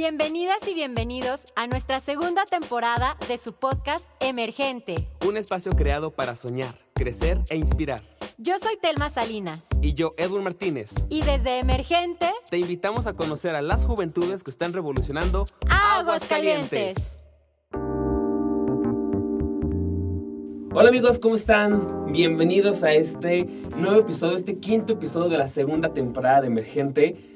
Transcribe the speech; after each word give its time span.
Bienvenidas 0.00 0.66
y 0.66 0.72
bienvenidos 0.72 1.44
a 1.56 1.66
nuestra 1.66 2.00
segunda 2.00 2.46
temporada 2.46 3.18
de 3.28 3.36
su 3.36 3.52
podcast 3.52 4.06
Emergente. 4.18 4.94
Un 5.28 5.36
espacio 5.36 5.72
creado 5.72 6.10
para 6.10 6.36
soñar, 6.36 6.74
crecer 6.94 7.38
e 7.50 7.56
inspirar. 7.56 8.00
Yo 8.38 8.54
soy 8.58 8.78
Telma 8.80 9.10
Salinas. 9.10 9.62
Y 9.82 9.92
yo, 9.92 10.14
Edwin 10.16 10.42
Martínez. 10.42 10.94
Y 11.10 11.20
desde 11.20 11.58
Emergente 11.58 12.30
te 12.48 12.56
invitamos 12.56 13.06
a 13.06 13.12
conocer 13.12 13.54
a 13.54 13.60
las 13.60 13.84
juventudes 13.84 14.42
que 14.42 14.50
están 14.50 14.72
revolucionando 14.72 15.44
Aguascalientes. 15.68 17.12
Hola 20.72 20.88
amigos, 20.88 21.18
¿cómo 21.18 21.34
están? 21.34 22.10
Bienvenidos 22.10 22.84
a 22.84 22.94
este 22.94 23.44
nuevo 23.76 24.00
episodio, 24.00 24.34
este 24.34 24.60
quinto 24.60 24.94
episodio 24.94 25.28
de 25.28 25.36
la 25.36 25.48
segunda 25.48 25.92
temporada 25.92 26.40
de 26.40 26.46
Emergente 26.46 27.30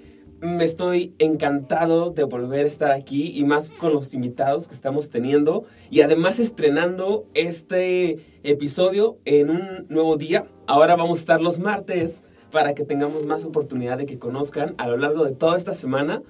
me 0.45 0.65
estoy 0.65 1.15
encantado 1.19 2.11
de 2.11 2.25
volver 2.25 2.67
a 2.67 2.69
estar 2.69 2.93
aquí 2.93 3.33
y 3.35 3.45
más 3.45 3.71
con 3.71 3.95
los 3.95 4.13
invitados 4.13 4.69
que 4.69 4.75
estamos 4.75 5.09
teniendo 5.09 5.65
y 5.91 6.03
además 6.03 6.39
estrenando 6.39 7.25
este 7.33 8.19
episodio 8.43 9.17
en 9.25 9.49
un 9.49 9.87
nuevo 9.89 10.19
día. 10.19 10.47
Ahora 10.67 10.97
vamos 10.97 11.19
a 11.19 11.23
estar 11.23 11.41
los 11.41 11.59
martes 11.59 12.25
para 12.53 12.75
que 12.75 12.85
tengamos 12.85 13.25
más 13.25 13.47
oportunidad 13.47 13.97
de 13.97 14.05
que 14.05 14.19
conozcan 14.19 14.75
a 14.77 14.87
lo 14.87 14.99
largo 14.99 15.25
de 15.25 15.33
toda 15.33 15.57
esta 15.57 15.73
semana 15.73 16.23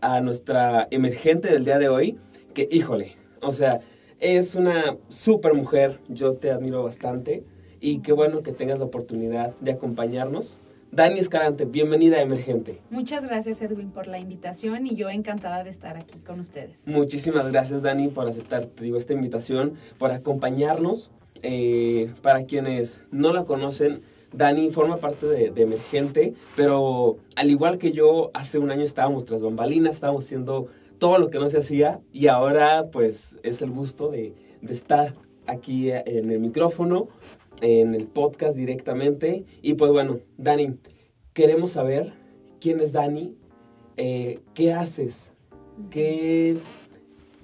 a 0.00 0.20
nuestra 0.20 0.86
emergente 0.92 1.48
del 1.48 1.64
día 1.64 1.78
de 1.78 1.88
hoy, 1.88 2.16
que 2.54 2.68
híjole, 2.70 3.16
o 3.42 3.50
sea, 3.50 3.80
es 4.20 4.54
una 4.54 4.96
súper 5.08 5.54
mujer, 5.54 5.98
yo 6.08 6.34
te 6.34 6.52
admiro 6.52 6.84
bastante 6.84 7.42
y 7.80 7.98
qué 8.02 8.12
bueno 8.12 8.42
que 8.42 8.52
tengas 8.52 8.78
la 8.78 8.84
oportunidad 8.84 9.52
de 9.56 9.72
acompañarnos 9.72 10.58
Dani 10.90 11.20
Escalante, 11.20 11.64
bienvenida 11.64 12.16
a 12.16 12.22
Emergente. 12.22 12.80
Muchas 12.90 13.24
gracias 13.26 13.60
Edwin 13.60 13.90
por 13.90 14.06
la 14.06 14.18
invitación 14.18 14.86
y 14.86 14.96
yo 14.96 15.10
encantada 15.10 15.62
de 15.62 15.70
estar 15.70 15.96
aquí 15.96 16.18
con 16.20 16.40
ustedes. 16.40 16.88
Muchísimas 16.88 17.52
gracias 17.52 17.82
Dani 17.82 18.08
por 18.08 18.28
aceptar 18.28 18.64
te 18.64 18.84
digo, 18.84 18.96
esta 18.96 19.12
invitación, 19.12 19.74
por 19.98 20.10
acompañarnos. 20.10 21.10
Eh, 21.42 22.12
para 22.20 22.46
quienes 22.46 23.00
no 23.12 23.32
la 23.32 23.44
conocen, 23.44 24.00
Dani 24.32 24.70
forma 24.70 24.96
parte 24.96 25.26
de, 25.26 25.62
Emergente, 25.62 26.34
pero 26.56 27.18
al 27.36 27.50
igual 27.50 27.78
que 27.78 27.92
yo, 27.92 28.30
hace 28.34 28.58
un 28.58 28.70
año 28.70 28.82
estábamos 28.82 29.24
tras 29.24 29.40
bambalinas, 29.40 29.94
estábamos 29.94 30.24
haciendo 30.24 30.66
todo 30.98 31.18
lo 31.18 31.30
que 31.30 31.38
no 31.38 31.48
se 31.48 31.58
hacía 31.58 32.00
y 32.12 32.26
ahora 32.26 32.86
pues 32.90 33.36
es 33.44 33.62
el 33.62 33.70
gusto 33.70 34.10
de, 34.10 34.34
de 34.62 34.74
estar 34.74 35.14
aquí 35.46 35.90
en 35.90 36.30
el 36.30 36.40
micrófono 36.40 37.08
en 37.60 37.94
el 37.94 38.06
podcast 38.06 38.56
directamente. 38.56 39.44
Y 39.62 39.74
pues 39.74 39.90
bueno, 39.90 40.20
Dani, 40.36 40.78
queremos 41.32 41.72
saber 41.72 42.12
quién 42.60 42.80
es 42.80 42.92
Dani, 42.92 43.36
eh, 43.96 44.40
qué 44.54 44.72
haces, 44.72 45.32
qué, 45.90 46.56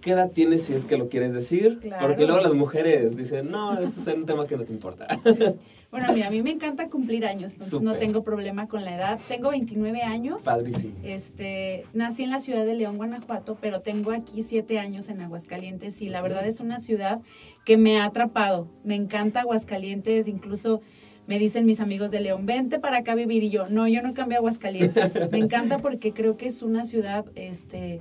qué 0.05 0.10
edad 0.10 0.30
tienes 0.30 0.64
si 0.64 0.74
es 0.74 0.84
que 0.84 0.98
lo 0.98 1.08
quieres 1.08 1.33
decir, 1.33 1.80
porque 1.98 2.27
luego 2.27 2.42
las 2.42 2.52
mujeres 2.52 3.16
dicen, 3.16 3.50
no, 3.50 3.72
este 3.80 4.10
es 4.10 4.16
un 4.16 4.27
tema 4.27 4.47
que 4.47 4.56
no 4.56 4.64
te 4.64 4.72
importa. 4.72 5.08
Bueno, 5.91 6.12
mira, 6.12 6.27
a 6.27 6.30
mí 6.30 6.42
me 6.42 6.50
encanta 6.50 6.88
cumplir 6.88 7.24
años, 7.24 7.52
entonces 7.52 7.80
no 7.80 7.94
tengo 7.94 8.25
problema 8.25 8.66
con 8.66 8.84
la 8.84 8.97
edad. 8.97 9.20
Tengo 9.28 9.50
29 9.50 10.02
años. 10.02 10.42
Padrísimo. 10.42 10.92
Este, 11.05 11.84
nací 11.92 12.25
en 12.25 12.32
la 12.32 12.41
ciudad 12.41 12.66
de 12.66 12.75
León, 12.75 12.97
Guanajuato, 12.97 13.56
pero 13.60 13.80
tengo 13.80 14.10
aquí 14.10 14.42
7 14.42 14.80
años 14.80 15.08
en 15.08 15.20
Aguascalientes 15.20 16.02
y 16.02 16.08
la 16.08 16.20
verdad 16.20 16.48
es 16.48 16.58
una 16.58 16.80
ciudad 16.80 17.20
que 17.64 17.77
me 17.77 18.00
ha 18.00 18.06
atrapado. 18.06 18.66
Me 18.82 18.97
encanta 18.97 19.42
Aguascalientes, 19.42 20.27
incluso 20.27 20.80
me 21.28 21.38
dicen 21.38 21.64
mis 21.64 21.78
amigos 21.78 22.10
de 22.10 22.19
León, 22.19 22.44
vente 22.44 22.80
para 22.80 22.98
acá 22.98 23.12
a 23.12 23.14
vivir 23.14 23.44
y 23.44 23.50
yo, 23.50 23.66
no, 23.66 23.86
yo 23.86 24.02
no 24.02 24.14
cambio 24.14 24.38
a 24.38 24.41
Aguascalientes. 24.41 25.14
Me 25.30 25.38
encanta 25.38 25.78
porque 25.78 26.12
creo 26.12 26.36
que 26.36 26.48
es 26.48 26.64
una 26.64 26.86
ciudad 26.86 27.25
este, 27.36 28.00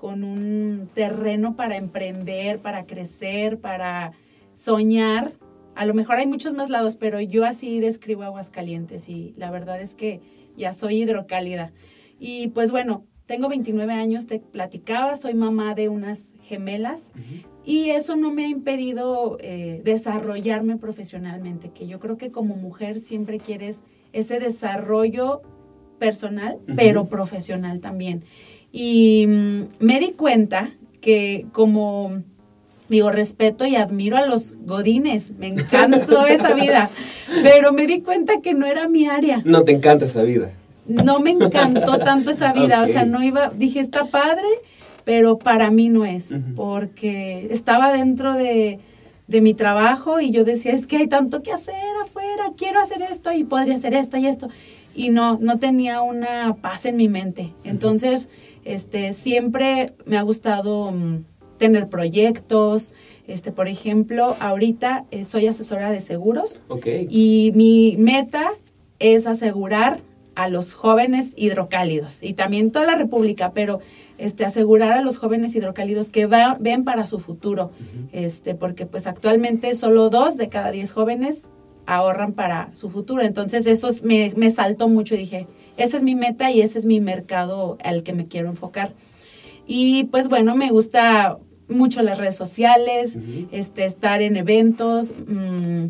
con 0.00 0.24
un 0.24 0.88
terreno 0.94 1.56
para 1.56 1.76
emprender, 1.76 2.60
para 2.60 2.86
crecer, 2.86 3.58
para 3.60 4.12
soñar. 4.54 5.32
A 5.74 5.84
lo 5.84 5.92
mejor 5.92 6.16
hay 6.16 6.26
muchos 6.26 6.54
más 6.54 6.70
lados, 6.70 6.96
pero 6.96 7.20
yo 7.20 7.44
así 7.44 7.80
describo 7.80 8.22
Aguascalientes 8.22 9.10
y 9.10 9.34
la 9.36 9.50
verdad 9.50 9.78
es 9.78 9.94
que 9.94 10.22
ya 10.56 10.72
soy 10.72 11.02
hidrocálida. 11.02 11.72
Y 12.18 12.48
pues 12.48 12.70
bueno, 12.70 13.04
tengo 13.26 13.50
29 13.50 13.92
años, 13.92 14.26
te 14.26 14.40
platicaba, 14.40 15.16
soy 15.16 15.34
mamá 15.34 15.74
de 15.74 15.90
unas 15.90 16.34
gemelas. 16.40 17.12
Y 17.62 17.90
eso 17.90 18.16
no 18.16 18.32
me 18.32 18.46
ha 18.46 18.48
impedido 18.48 19.36
eh, 19.38 19.82
desarrollarme 19.84 20.78
profesionalmente, 20.78 21.72
que 21.72 21.86
yo 21.86 22.00
creo 22.00 22.16
que 22.16 22.30
como 22.30 22.56
mujer 22.56 23.00
siempre 23.00 23.38
quieres 23.38 23.82
ese 24.14 24.40
desarrollo 24.40 25.42
personal, 25.98 26.58
pero 26.74 27.08
profesional 27.08 27.80
también. 27.80 28.24
Y 28.72 29.26
mm, 29.26 29.62
me 29.80 30.00
di 30.00 30.12
cuenta 30.12 30.70
que 31.00 31.46
como 31.52 32.22
digo, 32.90 33.10
respeto 33.10 33.64
y 33.66 33.76
admiro 33.76 34.16
a 34.16 34.26
los 34.26 34.54
godines, 34.66 35.32
me 35.38 35.46
encantó 35.46 36.26
esa 36.26 36.52
vida, 36.54 36.90
pero 37.42 37.72
me 37.72 37.86
di 37.86 38.00
cuenta 38.00 38.40
que 38.42 38.52
no 38.52 38.66
era 38.66 38.88
mi 38.88 39.06
área. 39.06 39.40
No 39.44 39.62
te 39.62 39.72
encanta 39.72 40.06
esa 40.06 40.24
vida. 40.24 40.50
No 40.86 41.20
me 41.20 41.30
encantó 41.30 41.98
tanto 41.98 42.30
esa 42.30 42.52
vida, 42.52 42.82
o 42.82 42.86
sea, 42.88 43.04
no 43.04 43.22
iba, 43.22 43.50
dije, 43.50 43.78
está 43.78 44.06
padre, 44.06 44.48
pero 45.04 45.38
para 45.38 45.70
mí 45.70 45.88
no 45.88 46.04
es, 46.04 46.34
porque 46.56 47.46
estaba 47.52 47.92
dentro 47.92 48.34
de, 48.34 48.80
mi 49.28 49.54
trabajo 49.54 50.20
y 50.20 50.32
yo 50.32 50.44
decía, 50.44 50.72
es 50.72 50.88
que 50.88 50.96
hay 50.96 51.06
tanto 51.06 51.44
que 51.44 51.52
hacer 51.52 51.76
afuera, 52.02 52.50
quiero 52.56 52.80
hacer 52.80 53.02
esto 53.02 53.30
y 53.30 53.44
podría 53.44 53.76
hacer 53.76 53.94
esto 53.94 54.16
y 54.16 54.26
esto. 54.26 54.48
Y 54.92 55.10
no, 55.10 55.38
no 55.40 55.60
tenía 55.60 56.02
una 56.02 56.56
paz 56.60 56.84
en 56.84 56.96
mi 56.96 57.08
mente. 57.08 57.52
Entonces, 57.62 58.28
este, 58.64 59.12
siempre 59.12 59.92
me 60.06 60.18
ha 60.18 60.22
gustado 60.22 60.92
mm, 60.92 61.24
tener 61.58 61.88
proyectos. 61.88 62.94
Este, 63.26 63.52
por 63.52 63.68
ejemplo, 63.68 64.36
ahorita 64.40 65.04
eh, 65.10 65.24
soy 65.24 65.46
asesora 65.46 65.90
de 65.90 66.00
seguros. 66.00 66.62
Y 67.08 67.52
mi 67.54 67.96
meta 67.98 68.50
es 68.98 69.26
asegurar 69.26 70.00
a 70.34 70.48
los 70.48 70.74
jóvenes 70.74 71.32
hidrocálidos 71.36 72.22
y 72.22 72.32
también 72.32 72.70
toda 72.70 72.86
la 72.86 72.94
República, 72.94 73.52
pero 73.52 73.80
este, 74.16 74.44
asegurar 74.44 74.92
a 74.92 75.02
los 75.02 75.18
jóvenes 75.18 75.54
hidrocálidos 75.54 76.10
que 76.10 76.26
ven 76.26 76.84
para 76.84 77.04
su 77.04 77.18
futuro, 77.18 77.72
este, 78.12 78.54
porque 78.54 78.86
pues 78.86 79.06
actualmente 79.06 79.74
solo 79.74 80.08
dos 80.08 80.36
de 80.36 80.48
cada 80.48 80.70
diez 80.70 80.92
jóvenes 80.92 81.50
ahorran 81.86 82.32
para 82.32 82.74
su 82.74 82.88
futuro. 82.88 83.22
Entonces 83.22 83.66
eso 83.66 83.88
me, 84.04 84.32
me 84.36 84.50
saltó 84.50 84.88
mucho 84.88 85.14
y 85.14 85.18
dije, 85.18 85.46
esa 85.84 85.96
es 85.96 86.02
mi 86.02 86.14
meta 86.14 86.50
y 86.50 86.62
ese 86.62 86.78
es 86.78 86.86
mi 86.86 87.00
mercado 87.00 87.78
al 87.82 88.02
que 88.02 88.12
me 88.12 88.26
quiero 88.26 88.48
enfocar. 88.48 88.92
Y 89.66 90.04
pues 90.04 90.28
bueno, 90.28 90.56
me 90.56 90.70
gusta 90.70 91.38
mucho 91.68 92.02
las 92.02 92.18
redes 92.18 92.36
sociales, 92.36 93.16
este, 93.52 93.84
estar 93.84 94.22
en 94.22 94.36
eventos, 94.36 95.14
mm, 95.26 95.86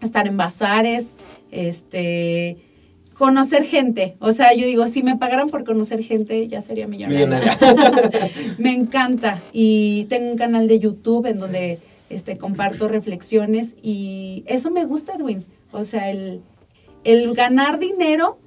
estar 0.00 0.26
en 0.26 0.36
bazares, 0.36 1.16
este, 1.50 2.58
conocer 3.14 3.64
gente. 3.64 4.16
O 4.18 4.32
sea, 4.32 4.52
yo 4.54 4.66
digo, 4.66 4.86
si 4.88 5.02
me 5.02 5.16
pagaran 5.16 5.48
por 5.48 5.64
conocer 5.64 6.02
gente, 6.02 6.46
ya 6.48 6.60
sería 6.62 6.86
millonaria. 6.86 7.56
me 8.58 8.72
encanta. 8.72 9.40
Y 9.52 10.04
tengo 10.06 10.32
un 10.32 10.38
canal 10.38 10.68
de 10.68 10.80
YouTube 10.80 11.26
en 11.26 11.38
donde 11.38 11.78
este, 12.10 12.36
comparto 12.36 12.88
reflexiones 12.88 13.76
y 13.82 14.44
eso 14.46 14.70
me 14.70 14.84
gusta, 14.84 15.14
Edwin. 15.14 15.44
O 15.72 15.84
sea, 15.84 16.10
el, 16.10 16.42
el 17.04 17.34
ganar 17.34 17.78
dinero, 17.78 18.38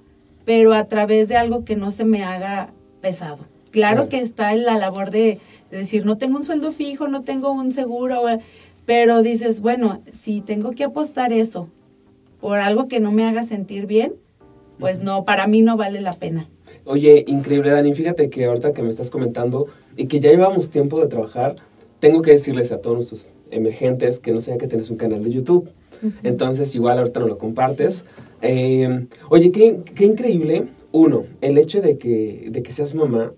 pero 0.48 0.74
a 0.74 0.86
través 0.86 1.28
de 1.28 1.36
algo 1.36 1.66
que 1.66 1.76
no 1.76 1.92
se 1.92 2.06
me 2.06 2.24
haga 2.24 2.70
pesado. 3.02 3.40
Claro 3.70 4.08
que 4.08 4.22
está 4.22 4.54
en 4.54 4.64
la 4.64 4.78
labor 4.78 5.12
de, 5.12 5.40
de, 5.70 5.78
decir, 5.78 6.06
no 6.06 6.18
tengo 6.18 6.38
un 6.38 6.46
sueldo 6.46 6.72
fijo, 6.72 7.10
no 7.10 7.24
tengo 7.24 7.52
un 7.52 7.74
seguro, 7.74 8.22
pero 8.86 9.24
dices, 9.24 9.60
bueno, 9.60 10.02
si 10.14 10.40
tengo 10.40 10.72
que 10.72 10.86
apostar 10.86 11.34
eso 11.34 11.68
por 12.40 12.60
algo 12.60 12.88
que 12.88 13.02
no 13.02 13.12
me 13.12 13.26
haga 13.26 13.44
sentir 13.44 13.88
bien, 13.88 14.14
pues 14.80 15.02
no, 15.02 15.26
para 15.26 15.48
mí 15.48 15.62
no 15.62 15.76
vale 15.76 16.00
la 16.00 16.14
pena. 16.14 16.48
Oye, 16.86 17.26
increíble, 17.28 17.72
Dani. 17.72 17.94
Fíjate 17.94 18.30
que 18.30 18.46
ahorita 18.46 18.72
que 18.72 18.84
me 18.84 18.90
estás 18.90 19.10
comentando 19.10 19.68
y 19.98 20.06
que 20.06 20.22
ya 20.22 20.32
llevamos 20.32 20.70
tiempo 20.70 21.02
de 21.02 21.08
trabajar, 21.08 21.58
tengo 22.00 22.22
que 22.22 22.32
decirles 22.32 22.72
a 22.72 22.80
todos 22.80 22.96
nuestros 22.96 23.34
emergentes 23.52 24.22
que 24.22 24.32
no 24.32 24.40
sea 24.40 24.58
que 24.58 24.70
tienes 24.70 24.90
un 24.90 24.96
canal 24.96 25.22
de 25.26 25.30
YouTube. 25.30 25.70
Entonces, 26.24 26.74
igual 26.76 27.00
ahorita 27.00 27.20
no 27.20 27.28
lo 27.28 27.38
compartes. 27.38 28.06
Eh, 28.42 29.08
oye, 29.30 29.52
qué, 29.52 29.82
qué, 29.96 30.06
increíble. 30.06 30.68
Uno, 30.92 31.26
el 31.42 31.58
hecho 31.58 31.82
de 31.82 31.98
que, 31.98 32.48
de 32.50 32.64
que 32.64 32.72
seas 32.72 32.96
mamá 32.96 33.34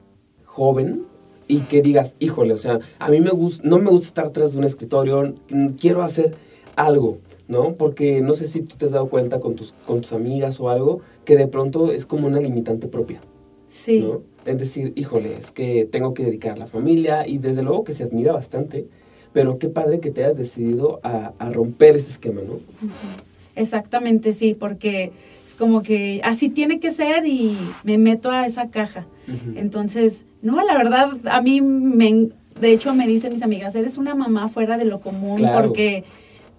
joven 0.45 1.03
y 1.47 1.59
que 1.61 1.81
digas, 1.81 2.15
híjole, 2.19 2.53
o 2.53 2.57
sea, 2.57 2.79
a 2.99 3.09
mí 3.09 3.21
me 3.21 3.31
gusta, 3.31 3.67
no 3.67 3.79
me 3.79 3.89
gusta 3.89 4.07
estar 4.07 4.25
atrás 4.27 4.53
de 4.53 4.59
un 4.59 4.63
escritorio, 4.63 5.33
quiero 5.79 6.03
hacer 6.03 6.31
algo, 6.75 7.17
¿no? 7.47 7.73
Porque 7.73 8.21
no 8.21 8.35
sé 8.35 8.47
si 8.47 8.61
tú 8.61 8.75
te 8.77 8.85
has 8.85 8.91
dado 8.91 9.07
cuenta 9.07 9.39
con 9.39 9.55
tus, 9.55 9.73
con 9.85 10.01
tus 10.01 10.13
amigas 10.13 10.59
o 10.59 10.69
algo, 10.69 11.01
que 11.25 11.35
de 11.35 11.47
pronto 11.47 11.91
es 11.91 12.05
como 12.05 12.27
una 12.27 12.39
limitante 12.39 12.87
propia. 12.87 13.19
Sí. 13.69 13.99
¿no? 13.99 14.21
Es 14.45 14.57
decir, 14.57 14.93
híjole, 14.95 15.33
es 15.33 15.51
que 15.51 15.87
tengo 15.91 16.13
que 16.13 16.23
dedicar 16.23 16.53
a 16.53 16.57
la 16.57 16.67
familia 16.67 17.27
y 17.27 17.37
desde 17.37 17.63
luego 17.63 17.83
que 17.83 17.93
se 17.93 18.03
admira 18.03 18.33
bastante, 18.33 18.87
pero 19.33 19.59
qué 19.59 19.69
padre 19.69 19.99
que 19.99 20.11
te 20.11 20.23
hayas 20.23 20.37
decidido 20.37 20.99
a, 21.03 21.33
romper 21.51 21.95
ese 21.95 22.11
esquema, 22.11 22.41
¿no? 22.41 22.55
Exactamente, 23.55 24.33
sí, 24.33 24.55
porque 24.55 25.11
es 25.47 25.55
como 25.55 25.83
que 25.83 26.21
así 26.23 26.49
tiene 26.49 26.79
que 26.79 26.91
ser 26.91 27.25
y 27.25 27.55
me 27.83 27.97
meto 27.97 28.31
a 28.31 28.45
esa 28.45 28.69
caja. 28.69 29.05
Entonces, 29.55 30.25
no, 30.41 30.63
la 30.65 30.75
verdad, 30.75 31.11
a 31.25 31.41
mí 31.41 31.61
me, 31.61 32.29
de 32.59 32.71
hecho 32.71 32.95
me 32.95 33.07
dicen 33.07 33.31
mis 33.31 33.43
amigas, 33.43 33.75
eres 33.75 33.97
una 33.97 34.15
mamá 34.15 34.49
fuera 34.49 34.77
de 34.77 34.85
lo 34.85 35.01
común 35.01 35.47
porque, 35.53 36.03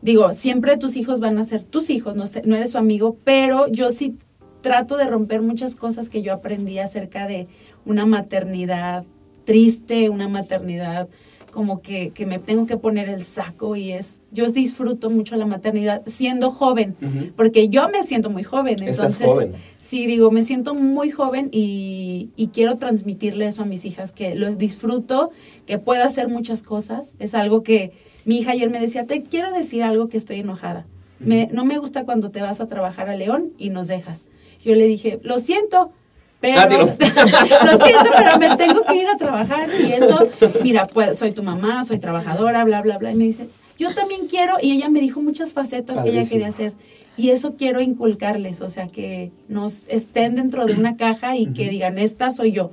digo, 0.03 0.33
siempre 0.35 0.77
tus 0.77 0.97
hijos 0.97 1.19
van 1.19 1.39
a 1.39 1.45
ser 1.45 1.65
tus 1.65 1.91
hijos, 1.91 2.15
no, 2.15 2.25
no 2.45 2.57
eres 2.57 2.71
su 2.71 2.79
amigo, 2.79 3.17
pero 3.25 3.67
yo 3.69 3.91
sí 3.91 4.17
trato 4.61 4.97
de 4.97 5.07
romper 5.07 5.43
muchas 5.43 5.75
cosas 5.75 6.11
que 6.11 6.23
yo 6.23 6.33
aprendí 6.33 6.79
acerca 6.79 7.27
de 7.27 7.49
una 7.85 8.07
maternidad 8.07 9.05
triste, 9.45 10.11
una 10.11 10.29
maternidad 10.29 11.09
como 11.51 11.83
que, 11.83 12.11
que, 12.11 12.27
me 12.27 12.39
tengo 12.39 12.67
que 12.67 12.77
poner 12.77 13.09
el 13.09 13.23
saco 13.23 13.77
y 13.77 13.93
es, 13.93 14.23
yo 14.31 14.51
disfruto 14.51 15.11
mucho 15.11 15.37
la 15.37 15.47
maternidad 15.47 16.03
siendo 16.07 16.51
joven, 16.51 16.97
porque 17.37 17.69
yo 17.69 17.89
me 17.89 18.05
siento 18.05 18.31
muy 18.31 18.43
joven, 18.43 18.83
entonces, 18.83 19.27
joven. 19.27 19.53
sí, 19.79 20.07
digo, 20.07 20.31
me 20.31 20.43
siento 20.43 20.75
muy 20.75 21.11
joven 21.11 21.49
y, 21.53 22.31
y, 22.37 22.49
quiero 22.49 22.79
transmitirle 22.79 23.47
eso 23.47 23.63
a 23.63 23.67
mis 23.67 23.85
hijas, 23.85 24.13
que 24.13 24.35
los 24.35 24.59
disfruto, 24.59 25.31
que 25.67 25.79
puedo 25.79 26.05
hacer 26.05 26.29
muchas 26.29 26.63
cosas, 26.63 27.17
es 27.19 27.35
algo 27.35 27.63
que 27.63 27.93
mi 28.25 28.39
hija 28.39 28.53
ayer 28.53 28.71
me 28.71 28.81
decía, 28.81 29.07
te 29.07 29.23
quiero 29.23 29.53
decir 29.53 29.83
algo 29.83 30.09
que 30.09 30.17
estoy 30.17 30.41
enojada, 30.41 30.87
me, 31.19 31.49
no 31.53 31.65
me 31.65 31.79
gusta 31.79 32.05
cuando 32.05 32.31
te 32.31 32.41
vas 32.41 32.61
a 32.61 32.67
trabajar 32.67 33.11
a 33.11 33.17
León 33.17 33.53
y 33.59 33.69
nos 33.69 33.89
dejas. 33.89 34.27
Yo 34.65 34.75
le 34.75 34.87
dije, 34.87 35.21
lo 35.23 35.39
siento, 35.39 35.93
pero 36.41 36.69
lo 36.71 36.87
siento, 36.87 38.11
pero 38.17 38.39
me 38.39 38.57
tengo 38.57 38.83
que 38.85 38.97
ir 38.97 39.09
a 39.09 39.17
trabajar 39.19 39.69
y 39.79 39.93
eso, 39.93 40.27
mira, 40.63 40.87
pues 40.87 41.19
soy 41.19 41.33
tu 41.33 41.43
mamá, 41.43 41.85
soy 41.85 41.99
trabajadora, 41.99 42.65
bla, 42.65 42.81
bla, 42.81 42.97
bla. 42.99 43.13
Y 43.13 43.15
me 43.15 43.25
dice, 43.25 43.49
yo 43.79 43.95
también 43.95 44.27
quiero, 44.27 44.55
y 44.61 44.73
ella 44.73 44.89
me 44.89 45.01
dijo 45.01 45.21
muchas 45.21 45.53
facetas 45.53 46.03
que 46.03 46.11
ella 46.11 46.27
quería 46.27 46.49
hacer. 46.49 46.73
Y 47.17 47.31
eso 47.31 47.57
quiero 47.57 47.83
inculcarles, 47.83 48.63
o 48.63 48.71
sea, 48.71 48.89
que 48.89 49.31
nos 49.49 49.89
estén 49.89 50.37
dentro 50.37 50.65
de 50.65 50.73
una 50.73 50.97
caja 50.97 51.37
y 51.37 51.49
que 51.49 51.69
digan, 51.69 51.99
esta 51.99 52.31
soy 52.31 52.53
yo, 52.53 52.71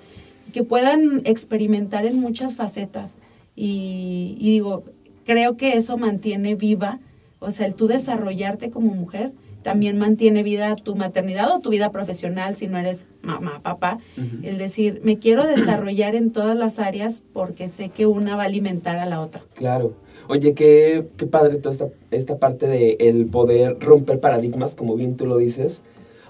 que 0.53 0.63
puedan 0.63 1.21
experimentar 1.25 2.05
en 2.05 2.19
muchas 2.19 2.55
facetas. 2.55 3.17
Y, 3.55 4.37
y 4.39 4.51
digo, 4.51 4.83
creo 5.25 5.57
que 5.57 5.75
eso 5.75 5.97
mantiene 5.97 6.55
viva, 6.55 6.99
o 7.39 7.51
sea, 7.51 7.65
el 7.65 7.75
tú 7.75 7.87
desarrollarte 7.87 8.71
como 8.71 8.95
mujer 8.95 9.33
también 9.67 9.97
mantiene 9.97 10.43
vida 10.43 10.77
tu 10.77 10.95
maternidad 10.95 11.51
o 11.51 11.59
tu 11.59 11.71
vida 11.71 11.91
profesional 11.91 12.55
si 12.55 12.67
no 12.67 12.77
eres 12.77 13.05
mamá, 13.21 13.59
papá. 13.61 13.97
El 14.41 14.57
decir, 14.57 15.01
me 15.03 15.19
quiero 15.19 15.45
desarrollar 15.45 16.15
en 16.15 16.31
todas 16.31 16.55
las 16.55 16.79
áreas 16.79 17.21
porque 17.33 17.67
sé 17.67 17.89
que 17.89 18.05
una 18.05 18.37
va 18.37 18.43
a 18.43 18.45
alimentar 18.45 18.97
a 18.97 19.05
la 19.05 19.19
otra. 19.19 19.41
Claro. 19.55 19.91
Oye, 20.29 20.53
qué, 20.53 21.05
qué 21.17 21.25
padre 21.25 21.57
toda 21.57 21.73
esta, 21.73 21.89
esta 22.11 22.37
parte 22.37 22.65
de 22.65 22.95
el 23.01 23.25
poder 23.25 23.77
romper 23.81 24.21
paradigmas, 24.21 24.73
como 24.73 24.95
bien 24.95 25.17
tú 25.17 25.25
lo 25.25 25.35
dices. 25.35 25.81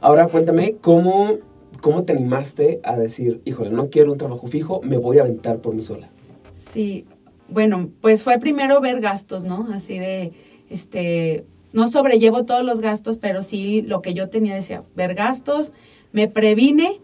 Ahora 0.02 0.26
cuéntame, 0.26 0.78
¿cómo, 0.82 1.34
¿cómo 1.80 2.06
te 2.06 2.14
animaste 2.14 2.80
a 2.84 2.98
decir, 2.98 3.40
híjole, 3.46 3.70
no 3.70 3.92
quiero 3.92 4.14
un 4.14 4.18
trabajo 4.18 4.48
fijo, 4.48 4.82
me 4.82 4.98
voy 4.98 5.20
a 5.20 5.22
aventar 5.22 5.60
por 5.60 5.76
mí 5.76 5.84
sola? 5.84 6.10
Sí, 6.56 7.06
bueno, 7.50 7.92
pues 8.02 8.24
fue 8.24 8.40
primero 8.40 8.82
ver 8.82 9.00
gastos, 9.00 9.44
¿no? 9.44 9.68
Así 9.72 10.00
de, 10.00 10.32
este, 10.72 11.46
no 11.74 11.88
sobrellevo 11.88 12.46
todos 12.46 12.64
los 12.64 12.82
gastos, 12.82 13.18
pero 13.18 13.44
sí 13.44 13.82
lo 13.82 14.02
que 14.02 14.14
yo 14.14 14.30
tenía 14.30 14.56
decía, 14.56 14.84
ver 14.96 15.14
gastos, 15.16 15.74
me 16.12 16.28
previne 16.28 17.00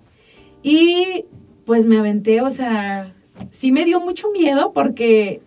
y 0.61 1.25
pues 1.65 1.85
me 1.85 1.97
aventé, 1.97 2.41
o 2.41 2.49
sea, 2.49 3.13
sí 3.51 3.71
me 3.71 3.85
dio 3.85 3.99
mucho 3.99 4.31
miedo 4.31 4.71
porque 4.73 5.41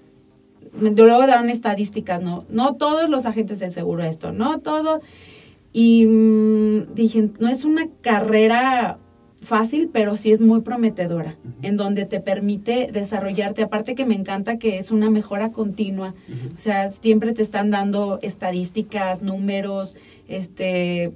luego 0.81 1.27
dan 1.27 1.51
estadísticas, 1.51 2.23
¿no? 2.23 2.45
No 2.49 2.75
todos 2.75 3.09
los 3.09 3.27
agentes 3.27 3.61
de 3.61 3.71
seguro 3.71 4.03
esto, 4.05 4.33
no 4.33 4.59
todo. 4.61 5.01
Y 5.73 6.07
mm, 6.07 6.95
dije, 6.95 7.31
no 7.39 7.49
es 7.49 7.65
una 7.65 7.89
carrera 8.01 8.99
fácil, 9.47 9.89
pero 9.93 10.17
sí 10.17 10.33
es 10.33 10.41
muy 10.41 10.61
prometedora, 10.61 11.37
en 11.63 11.77
donde 11.77 12.05
te 12.05 12.21
permite 12.21 12.91
desarrollarte. 12.93 13.63
Aparte 13.63 13.95
que 13.95 14.05
me 14.05 14.15
encanta 14.15 14.59
que 14.59 14.79
es 14.79 14.91
una 14.91 15.09
mejora 15.09 15.53
continua, 15.53 16.15
o 16.55 16.59
sea, 16.59 16.91
siempre 16.91 17.33
te 17.33 17.43
están 17.43 17.71
dando 17.71 18.19
estadísticas, 18.21 19.23
números, 19.23 19.97
este 20.29 21.15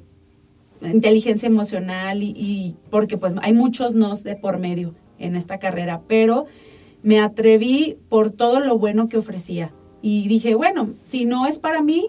inteligencia 0.82 1.46
emocional 1.46 2.22
y, 2.22 2.76
porque 2.88 3.18
pues 3.18 3.34
hay 3.42 3.52
muchos 3.52 3.94
nos 3.94 4.24
de 4.24 4.36
por 4.36 4.58
medio 4.58 4.94
en 5.18 5.36
esta 5.36 5.58
carrera, 5.58 6.00
pero 6.06 6.46
me 7.02 7.20
atreví 7.20 7.98
por 8.08 8.30
todo 8.30 8.60
lo 8.60 8.78
bueno 8.78 9.08
que 9.08 9.18
ofrecía. 9.18 9.74
Y 10.02 10.28
dije, 10.28 10.54
bueno, 10.54 10.94
si 11.04 11.26
no 11.26 11.46
es 11.46 11.58
para 11.58 11.82
mí, 11.82 12.08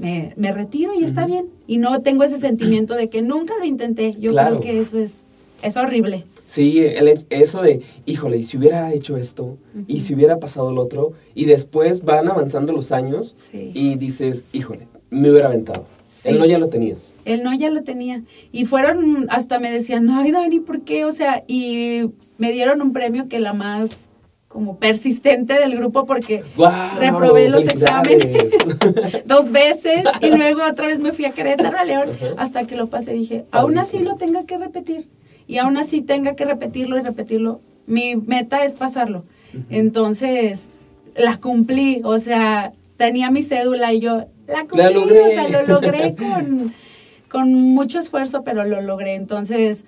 me, 0.00 0.52
retiro 0.52 0.92
y 0.94 1.04
está 1.04 1.26
bien. 1.26 1.46
Y 1.66 1.78
no 1.78 2.00
tengo 2.02 2.24
ese 2.24 2.38
sentimiento 2.38 2.94
de 2.94 3.08
que 3.08 3.22
nunca 3.22 3.54
lo 3.58 3.64
intenté. 3.64 4.12
Yo 4.12 4.32
creo 4.32 4.60
que 4.60 4.80
eso 4.80 4.98
es, 4.98 5.24
es 5.62 5.76
horrible. 5.76 6.24
Sí, 6.46 6.80
el, 6.80 7.24
eso 7.30 7.62
de, 7.62 7.82
híjole, 8.06 8.38
y 8.38 8.44
si 8.44 8.56
hubiera 8.58 8.92
hecho 8.92 9.16
esto, 9.16 9.56
y 9.86 10.00
si 10.00 10.14
hubiera 10.14 10.40
pasado 10.40 10.72
lo 10.72 10.82
otro, 10.82 11.12
y 11.34 11.44
después 11.44 12.04
van 12.04 12.26
avanzando 12.28 12.72
los 12.72 12.90
años 12.90 13.52
y 13.52 13.94
dices, 13.94 14.44
híjole, 14.52 14.88
me 15.10 15.30
hubiera 15.30 15.46
aventado. 15.46 15.86
El 16.24 16.38
no 16.38 16.46
ya 16.46 16.58
lo 16.58 16.68
tenías. 16.68 17.14
El 17.24 17.44
no 17.44 17.54
ya 17.54 17.70
lo 17.70 17.84
tenía. 17.84 18.24
Y 18.50 18.64
fueron, 18.64 19.28
hasta 19.30 19.60
me 19.60 19.70
decían, 19.70 20.10
ay, 20.10 20.32
Dani, 20.32 20.58
¿por 20.58 20.80
qué? 20.80 21.04
O 21.04 21.12
sea, 21.12 21.40
y 21.46 22.10
me 22.36 22.50
dieron 22.50 22.82
un 22.82 22.92
premio 22.92 23.28
que 23.28 23.38
la 23.38 23.52
más 23.52 24.09
como 24.50 24.78
persistente 24.78 25.54
del 25.54 25.76
grupo 25.76 26.06
porque 26.06 26.42
reprobé 26.98 27.48
los 27.48 27.62
exámenes 27.68 28.26
dos 29.24 29.52
veces 29.52 30.02
y 30.20 30.30
luego 30.36 30.62
otra 30.68 30.88
vez 30.88 30.98
me 30.98 31.12
fui 31.12 31.24
a 31.24 31.30
Querétaro 31.30 31.78
a 31.78 31.84
León 31.84 32.08
hasta 32.36 32.66
que 32.66 32.74
lo 32.74 32.88
pasé. 32.88 33.12
Dije, 33.12 33.44
aún 33.52 33.78
así 33.78 34.00
lo 34.00 34.16
tenga 34.16 34.46
que 34.46 34.58
repetir 34.58 35.08
y 35.46 35.58
aún 35.58 35.76
así 35.76 36.02
tenga 36.02 36.34
que 36.34 36.44
repetirlo 36.44 36.98
y 36.98 37.02
repetirlo, 37.02 37.60
mi 37.86 38.16
meta 38.16 38.64
es 38.64 38.74
pasarlo. 38.74 39.22
Entonces, 39.70 40.70
la 41.16 41.36
cumplí, 41.36 42.00
o 42.02 42.18
sea, 42.18 42.72
tenía 42.96 43.30
mi 43.30 43.44
cédula 43.44 43.92
y 43.92 44.00
yo 44.00 44.26
la 44.48 44.66
cumplí, 44.66 45.16
o 45.16 45.28
sea, 45.28 45.48
lo 45.48 45.64
logré 45.64 46.16
con, 46.18 46.74
con 47.28 47.52
mucho 47.52 48.00
esfuerzo, 48.00 48.42
pero 48.42 48.64
lo 48.64 48.80
logré. 48.80 49.14
Entonces, 49.14 49.84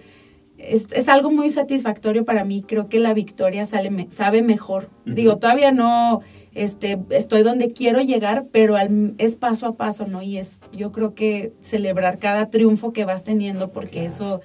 es, 0.62 1.08
algo 1.08 1.30
muy 1.30 1.50
satisfactorio 1.50 2.24
para 2.24 2.44
mí. 2.44 2.62
Creo 2.62 2.88
que 2.88 3.00
la 3.00 3.14
victoria 3.14 3.66
sale, 3.66 4.06
sabe 4.10 4.42
mejor. 4.42 4.88
Digo, 5.04 5.38
todavía 5.38 5.72
no 5.72 6.20
este, 6.54 6.98
estoy 7.10 7.42
donde 7.42 7.72
quiero 7.72 8.00
llegar, 8.00 8.46
pero 8.52 8.76
es 9.18 9.36
paso 9.36 9.66
a 9.66 9.76
paso, 9.76 10.06
¿no? 10.06 10.22
Y 10.22 10.38
es, 10.38 10.60
yo 10.72 10.92
creo 10.92 11.14
que 11.14 11.52
celebrar 11.60 12.18
cada 12.18 12.50
triunfo 12.50 12.92
que 12.92 13.04
vas 13.04 13.24
teniendo, 13.24 13.72
porque 13.72 14.04
eso 14.04 14.40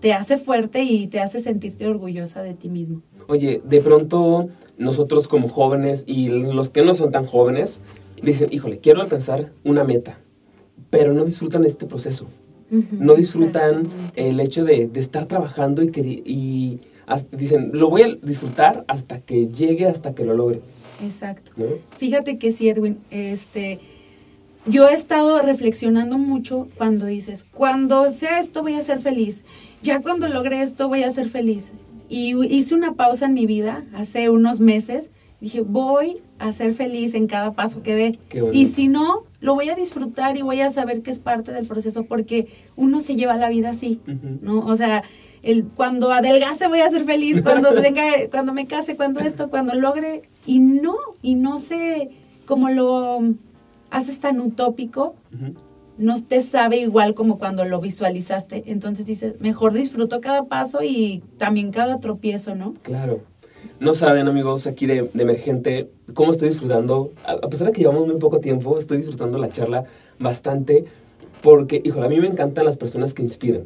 te 0.00 0.12
hace 0.12 0.36
fuerte 0.36 0.82
y 0.82 1.06
te 1.06 1.20
hace 1.20 1.40
sentirte 1.40 1.86
orgullosa 1.86 2.42
de 2.42 2.54
ti 2.54 2.68
mismo. 2.68 3.02
Oye, 3.28 3.62
de 3.64 3.80
pronto 3.80 4.48
nosotros 4.78 5.28
como 5.28 5.48
jóvenes 5.48 6.04
y 6.06 6.28
los 6.28 6.70
que 6.70 6.82
no 6.82 6.94
son 6.94 7.12
tan 7.12 7.24
jóvenes, 7.24 7.82
dicen, 8.20 8.48
híjole, 8.50 8.78
quiero 8.78 9.00
alcanzar 9.00 9.52
una 9.64 9.84
meta, 9.84 10.18
pero 10.90 11.12
no 11.12 11.24
disfrutan 11.24 11.64
este 11.64 11.86
proceso 11.86 12.26
no 12.72 13.14
disfrutan 13.14 13.82
el 14.16 14.40
hecho 14.40 14.64
de, 14.64 14.90
estar 14.94 15.26
trabajando 15.26 15.82
y, 15.82 15.90
que, 15.90 16.00
y 16.00 16.80
dicen, 17.32 17.70
lo 17.74 17.90
voy 17.90 18.02
a 18.02 18.14
disfrutar 18.22 18.84
hasta 18.88 19.20
que 19.20 19.48
llegue, 19.48 19.86
hasta 19.86 20.14
que 20.14 20.24
lo 20.24 20.34
logre. 20.34 20.60
Exacto. 21.04 21.52
Fíjate 21.98 22.38
que 22.38 22.52
sí, 22.52 22.68
Edwin, 22.68 22.98
este, 23.10 23.80
yo 24.66 24.88
he 24.88 24.94
estado 24.94 25.42
reflexionando 25.42 26.18
mucho 26.18 26.68
cuando 26.78 27.06
dices, 27.06 27.44
cuando 27.52 28.10
sea 28.10 28.40
esto 28.40 28.62
voy 28.62 28.74
a 28.74 28.82
ser 28.82 29.00
feliz, 29.00 29.44
ya 29.82 30.00
cuando 30.00 30.28
logre 30.28 30.62
esto 30.62 30.88
voy 30.88 31.02
a 31.02 31.10
ser 31.10 31.28
feliz. 31.28 31.72
Y 32.08 32.34
hice 32.54 32.74
una 32.74 32.94
pausa 32.94 33.26
en 33.26 33.34
mi 33.34 33.46
vida 33.46 33.84
hace 33.94 34.28
unos 34.28 34.60
meses, 34.60 35.10
dije, 35.40 35.62
voy 35.62 36.20
a 36.38 36.52
ser 36.52 36.74
feliz 36.74 37.14
en 37.14 37.26
cada 37.26 37.52
paso 37.52 37.82
que 37.82 37.94
dé. 37.94 38.18
Y 38.52 38.66
si 38.66 38.88
no, 38.88 39.24
lo 39.42 39.54
voy 39.54 39.68
a 39.68 39.74
disfrutar 39.74 40.36
y 40.36 40.42
voy 40.42 40.60
a 40.60 40.70
saber 40.70 41.02
que 41.02 41.10
es 41.10 41.20
parte 41.20 41.52
del 41.52 41.66
proceso 41.66 42.04
porque 42.04 42.46
uno 42.76 43.00
se 43.00 43.16
lleva 43.16 43.36
la 43.36 43.48
vida 43.48 43.70
así, 43.70 44.00
¿no? 44.40 44.60
O 44.60 44.76
sea, 44.76 45.02
el, 45.42 45.64
cuando 45.64 46.12
adelgace 46.12 46.68
voy 46.68 46.80
a 46.80 46.88
ser 46.88 47.04
feliz, 47.04 47.42
cuando 47.42 47.74
tenga, 47.82 48.04
cuando 48.30 48.54
me 48.54 48.66
case, 48.66 48.96
cuando 48.96 49.18
esto, 49.18 49.50
cuando 49.50 49.74
logre, 49.74 50.22
y 50.46 50.60
no, 50.60 50.94
y 51.22 51.34
no 51.34 51.58
sé 51.58 52.10
cómo 52.46 52.70
lo 52.70 53.20
haces 53.90 54.20
tan 54.20 54.40
utópico, 54.40 55.16
no 55.98 56.22
te 56.22 56.40
sabe 56.42 56.78
igual 56.78 57.14
como 57.14 57.38
cuando 57.38 57.64
lo 57.64 57.80
visualizaste. 57.80 58.62
Entonces 58.66 59.06
dices, 59.06 59.40
mejor 59.40 59.72
disfruto 59.72 60.20
cada 60.20 60.44
paso 60.44 60.84
y 60.84 61.24
también 61.36 61.72
cada 61.72 61.98
tropiezo, 61.98 62.54
¿no? 62.54 62.74
Claro. 62.82 63.22
No 63.82 63.96
saben, 63.96 64.28
amigos, 64.28 64.68
aquí 64.68 64.86
de, 64.86 65.10
Emergente, 65.18 65.90
cómo 66.14 66.30
estoy 66.30 66.50
disfrutando, 66.50 67.10
a, 67.26 67.48
pesar 67.48 67.66
de 67.66 67.72
que 67.72 67.80
llevamos 67.80 68.06
muy 68.06 68.16
poco 68.20 68.38
tiempo, 68.38 68.78
estoy 68.78 68.98
disfrutando 68.98 69.38
la 69.38 69.48
charla 69.48 69.86
bastante, 70.20 70.84
porque, 71.42 71.82
híjole, 71.84 72.06
a 72.06 72.08
mí 72.08 72.20
me 72.20 72.28
encantan 72.28 72.64
las 72.64 72.76
personas 72.76 73.12
que 73.12 73.22
inspiran. 73.22 73.64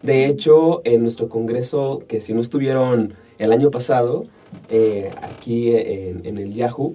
De 0.00 0.24
hecho, 0.24 0.80
en 0.84 1.02
nuestro 1.02 1.28
congreso, 1.28 2.04
que 2.08 2.22
si 2.22 2.32
no 2.32 2.40
estuvieron 2.40 3.12
el 3.38 3.52
año 3.52 3.70
pasado, 3.70 4.24
eh, 4.70 5.10
aquí 5.20 5.76
en, 5.76 6.24
en, 6.24 6.38
el 6.38 6.54
Yahoo, 6.54 6.94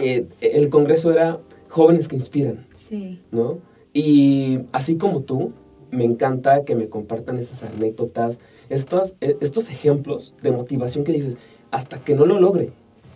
eh, 0.00 0.24
el 0.40 0.70
congreso 0.70 1.12
era 1.12 1.40
jóvenes 1.68 2.08
que 2.08 2.16
inspiran. 2.16 2.64
Sí. 2.74 3.20
¿No? 3.32 3.58
Y 3.92 4.60
así 4.72 4.96
como 4.96 5.24
tú, 5.24 5.52
me 5.90 6.04
encanta 6.04 6.64
que 6.64 6.74
me 6.74 6.88
compartan 6.88 7.38
estas 7.38 7.64
anécdotas, 7.64 8.40
estos, 8.70 9.14
e, 9.20 9.36
estos 9.40 9.70
ejemplos 9.70 10.34
de 10.40 10.52
motivación 10.52 11.04
que 11.04 11.12
dices, 11.12 11.36
hasta 11.70 11.98
que 11.98 12.14
no 12.14 12.24
lo 12.24 12.40
logre, 12.40 12.70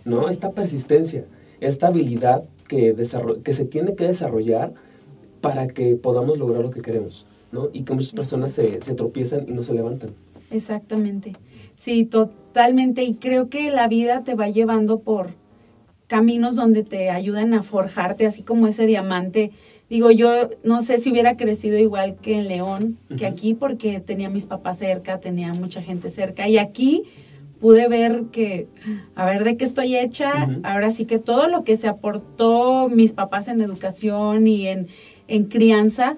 ¿no? 0.05 0.29
Esta 0.29 0.51
persistencia, 0.51 1.25
esta 1.59 1.87
habilidad 1.87 2.47
que, 2.67 2.95
que 3.43 3.53
se 3.53 3.65
tiene 3.65 3.95
que 3.95 4.05
desarrollar 4.05 4.73
para 5.41 5.67
que 5.67 5.95
podamos 5.95 6.37
lograr 6.37 6.61
lo 6.61 6.71
que 6.71 6.81
queremos, 6.81 7.25
¿no? 7.51 7.69
Y 7.73 7.83
que 7.83 7.93
muchas 7.93 8.13
personas 8.13 8.51
se, 8.51 8.81
se 8.81 8.93
tropiezan 8.93 9.45
y 9.47 9.53
no 9.53 9.63
se 9.63 9.73
levantan. 9.73 10.11
Exactamente. 10.51 11.33
Sí, 11.75 12.05
totalmente. 12.05 13.03
Y 13.03 13.15
creo 13.15 13.49
que 13.49 13.71
la 13.71 13.87
vida 13.87 14.23
te 14.23 14.35
va 14.35 14.49
llevando 14.49 14.99
por 14.99 15.33
caminos 16.07 16.55
donde 16.55 16.83
te 16.83 17.09
ayudan 17.09 17.53
a 17.53 17.63
forjarte, 17.63 18.25
así 18.25 18.43
como 18.43 18.67
ese 18.67 18.85
diamante. 18.85 19.51
Digo, 19.89 20.09
yo 20.09 20.49
no 20.63 20.81
sé 20.81 20.97
si 20.97 21.11
hubiera 21.11 21.37
crecido 21.37 21.77
igual 21.77 22.15
que 22.15 22.39
en 22.39 22.47
León, 22.47 22.97
que 23.17 23.27
aquí, 23.27 23.53
porque 23.53 23.99
tenía 23.99 24.29
mis 24.29 24.47
papás 24.47 24.79
cerca, 24.79 25.19
tenía 25.19 25.53
mucha 25.53 25.81
gente 25.81 26.09
cerca. 26.09 26.47
Y 26.47 26.57
aquí 26.57 27.03
pude 27.59 27.87
ver 27.87 28.23
que, 28.31 28.67
a 29.15 29.25
ver, 29.25 29.43
de 29.43 29.57
qué 29.57 29.65
estoy 29.65 29.95
hecha. 29.95 30.49
Ahora 30.63 30.89
sí 30.89 31.05
que 31.05 31.19
todo 31.19 31.47
lo 31.47 31.63
que 31.63 31.77
se 31.77 31.87
aportó 31.87 32.89
mis 32.89 33.13
papás 33.13 33.47
en 33.47 33.61
educación 33.61 34.47
y 34.47 34.67
en, 34.67 34.87
en 35.27 35.45
crianza, 35.45 36.17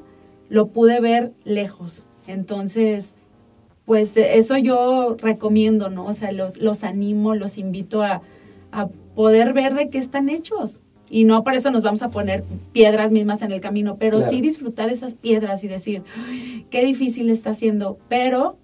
lo 0.50 0.68
pude 0.68 1.02
ver 1.02 1.34
lejos. 1.44 2.08
Entonces, 2.26 3.16
pues 3.86 4.16
eso 4.16 4.58
yo 4.58 5.16
recomiendo, 5.20 5.90
¿no? 5.90 6.06
O 6.06 6.14
sea, 6.14 6.32
los, 6.32 6.58
los 6.58 6.84
animo, 6.84 7.36
los 7.36 7.58
invito 7.58 8.02
a, 8.02 8.22
a 8.72 8.88
poder 9.16 9.54
ver 9.54 9.74
de 9.74 9.90
qué 9.90 9.98
están 9.98 10.30
hechos. 10.30 10.84
Y 11.10 11.24
no 11.24 11.44
por 11.44 11.56
eso 11.56 11.72
nos 11.72 11.84
vamos 11.84 12.02
a 12.04 12.10
poner 12.10 12.44
piedras 12.74 13.12
mismas 13.12 13.42
en 13.42 13.52
el 13.52 13.62
camino, 13.62 13.98
pero 13.98 14.20
sí 14.22 14.42
disfrutar 14.42 14.90
esas 14.90 15.16
piedras 15.16 15.64
y 15.64 15.68
decir, 15.68 16.04
qué 16.70 16.86
difícil 16.86 17.30
está 17.30 17.52
haciendo, 17.52 17.98
pero 18.10 18.58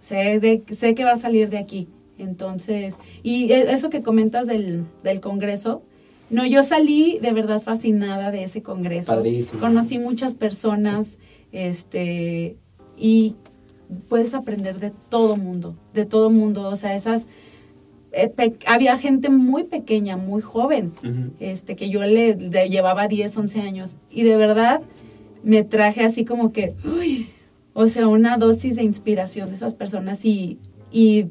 sé, 0.00 0.38
de, 0.40 0.62
sé 0.74 0.94
que 0.94 1.04
va 1.04 1.12
a 1.12 1.16
salir 1.16 1.48
de 1.48 1.58
aquí. 1.58 1.88
Entonces, 2.18 2.98
y 3.22 3.52
e, 3.52 3.72
eso 3.72 3.90
que 3.90 4.02
comentas 4.02 4.46
del, 4.46 4.84
del 5.02 5.20
Congreso, 5.20 5.82
no, 6.30 6.44
yo 6.44 6.62
salí 6.62 7.18
de 7.20 7.32
verdad 7.32 7.62
fascinada 7.62 8.30
de 8.30 8.44
ese 8.44 8.62
Congreso. 8.62 9.14
Padrísimo. 9.14 9.60
Conocí 9.60 9.98
muchas 9.98 10.34
personas, 10.34 11.18
este, 11.52 12.56
y 12.96 13.36
puedes 14.08 14.34
aprender 14.34 14.78
de 14.78 14.92
todo 15.08 15.36
mundo, 15.36 15.74
de 15.94 16.04
todo 16.04 16.30
mundo, 16.30 16.68
o 16.68 16.76
sea, 16.76 16.94
esas 16.94 17.26
había 18.66 18.96
gente 18.96 19.28
muy 19.28 19.64
pequeña, 19.64 20.16
muy 20.16 20.42
joven, 20.42 20.92
este 21.40 21.76
que 21.76 21.90
yo 21.90 22.04
le, 22.04 22.34
llevaba 22.68 23.08
10, 23.08 23.36
11 23.36 23.60
años 23.60 23.96
y 24.10 24.22
de 24.22 24.36
verdad 24.36 24.80
me 25.42 25.62
traje 25.62 26.04
así 26.04 26.24
como 26.24 26.52
que, 26.52 26.74
o 27.74 27.86
sea, 27.86 28.08
una 28.08 28.38
dosis 28.38 28.76
de 28.76 28.82
inspiración 28.82 29.48
de 29.48 29.54
esas 29.54 29.74
personas 29.74 30.24
y, 30.24 30.58
y 30.90 31.28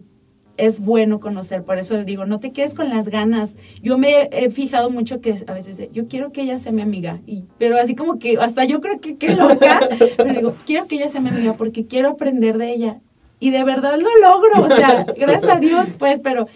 es 0.58 0.82
bueno 0.82 1.20
conocer, 1.20 1.64
por 1.64 1.78
eso 1.78 2.04
digo, 2.04 2.26
no 2.26 2.40
te 2.40 2.52
quedes 2.52 2.74
con 2.74 2.90
las 2.90 3.10
ganas. 3.10 3.58
Yo 3.82 3.98
me 3.98 4.28
he 4.32 4.50
fijado 4.50 4.90
mucho 4.90 5.22
que 5.22 5.36
a 5.46 5.54
veces 5.54 5.90
yo 5.94 6.08
quiero 6.08 6.32
que 6.32 6.42
ella 6.42 6.60
sea 6.60 6.72
mi 6.72 6.82
amiga, 6.82 7.22
y, 7.26 7.44
pero 7.58 7.78
así 7.78 7.96
como 7.96 8.20
que 8.20 8.38
hasta 8.38 8.66
yo 8.66 8.82
creo 8.82 9.00
que 9.00 9.18
qué 9.18 9.36
loca, 9.36 9.80
pero 10.18 10.34
digo, 10.34 10.54
quiero 10.66 10.88
que 10.88 10.96
ella 10.96 11.10
sea 11.10 11.22
mi 11.22 11.30
amiga 11.30 11.54
porque 11.54 11.86
quiero 11.86 12.10
aprender 12.10 12.58
de 12.58 12.74
ella. 12.74 13.00
Y 13.40 13.52
de 13.52 13.64
verdad 13.64 14.00
lo 14.00 14.10
logro, 14.20 14.66
o 14.66 14.76
sea, 14.76 15.06
gracias 15.16 15.56
a 15.56 15.60
Dios, 15.60 15.94
pues, 16.00 16.20
pero 16.20 16.48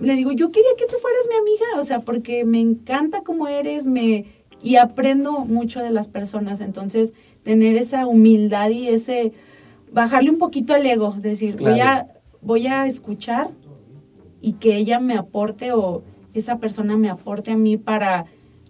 le 0.00 0.14
digo, 0.14 0.32
yo 0.32 0.50
quería 0.50 0.70
que 0.76 0.86
tú 0.86 0.96
fueras 1.00 1.28
mi 1.28 1.36
amiga, 1.36 1.80
o 1.80 1.84
sea, 1.84 2.00
porque 2.00 2.44
me 2.44 2.60
encanta 2.60 3.22
cómo 3.22 3.48
eres, 3.48 3.86
me 3.86 4.26
y 4.62 4.76
aprendo 4.76 5.32
mucho 5.46 5.80
de 5.80 5.90
las 5.90 6.08
personas, 6.08 6.60
entonces 6.60 7.14
tener 7.42 7.76
esa 7.76 8.06
humildad 8.06 8.70
y 8.70 8.88
ese 8.88 9.32
bajarle 9.92 10.30
un 10.30 10.38
poquito 10.38 10.74
al 10.74 10.84
ego, 10.84 11.14
decir, 11.18 11.56
voy 11.56 11.80
a 11.80 12.08
voy 12.42 12.66
a 12.66 12.86
escuchar 12.86 13.50
y 14.40 14.54
que 14.54 14.76
ella 14.76 15.00
me 15.00 15.14
aporte 15.14 15.72
o 15.72 16.02
esa 16.32 16.58
persona 16.58 16.96
me 16.96 17.10
aporte 17.10 17.50
a 17.50 17.56
mí 17.56 17.76
para 17.76 18.26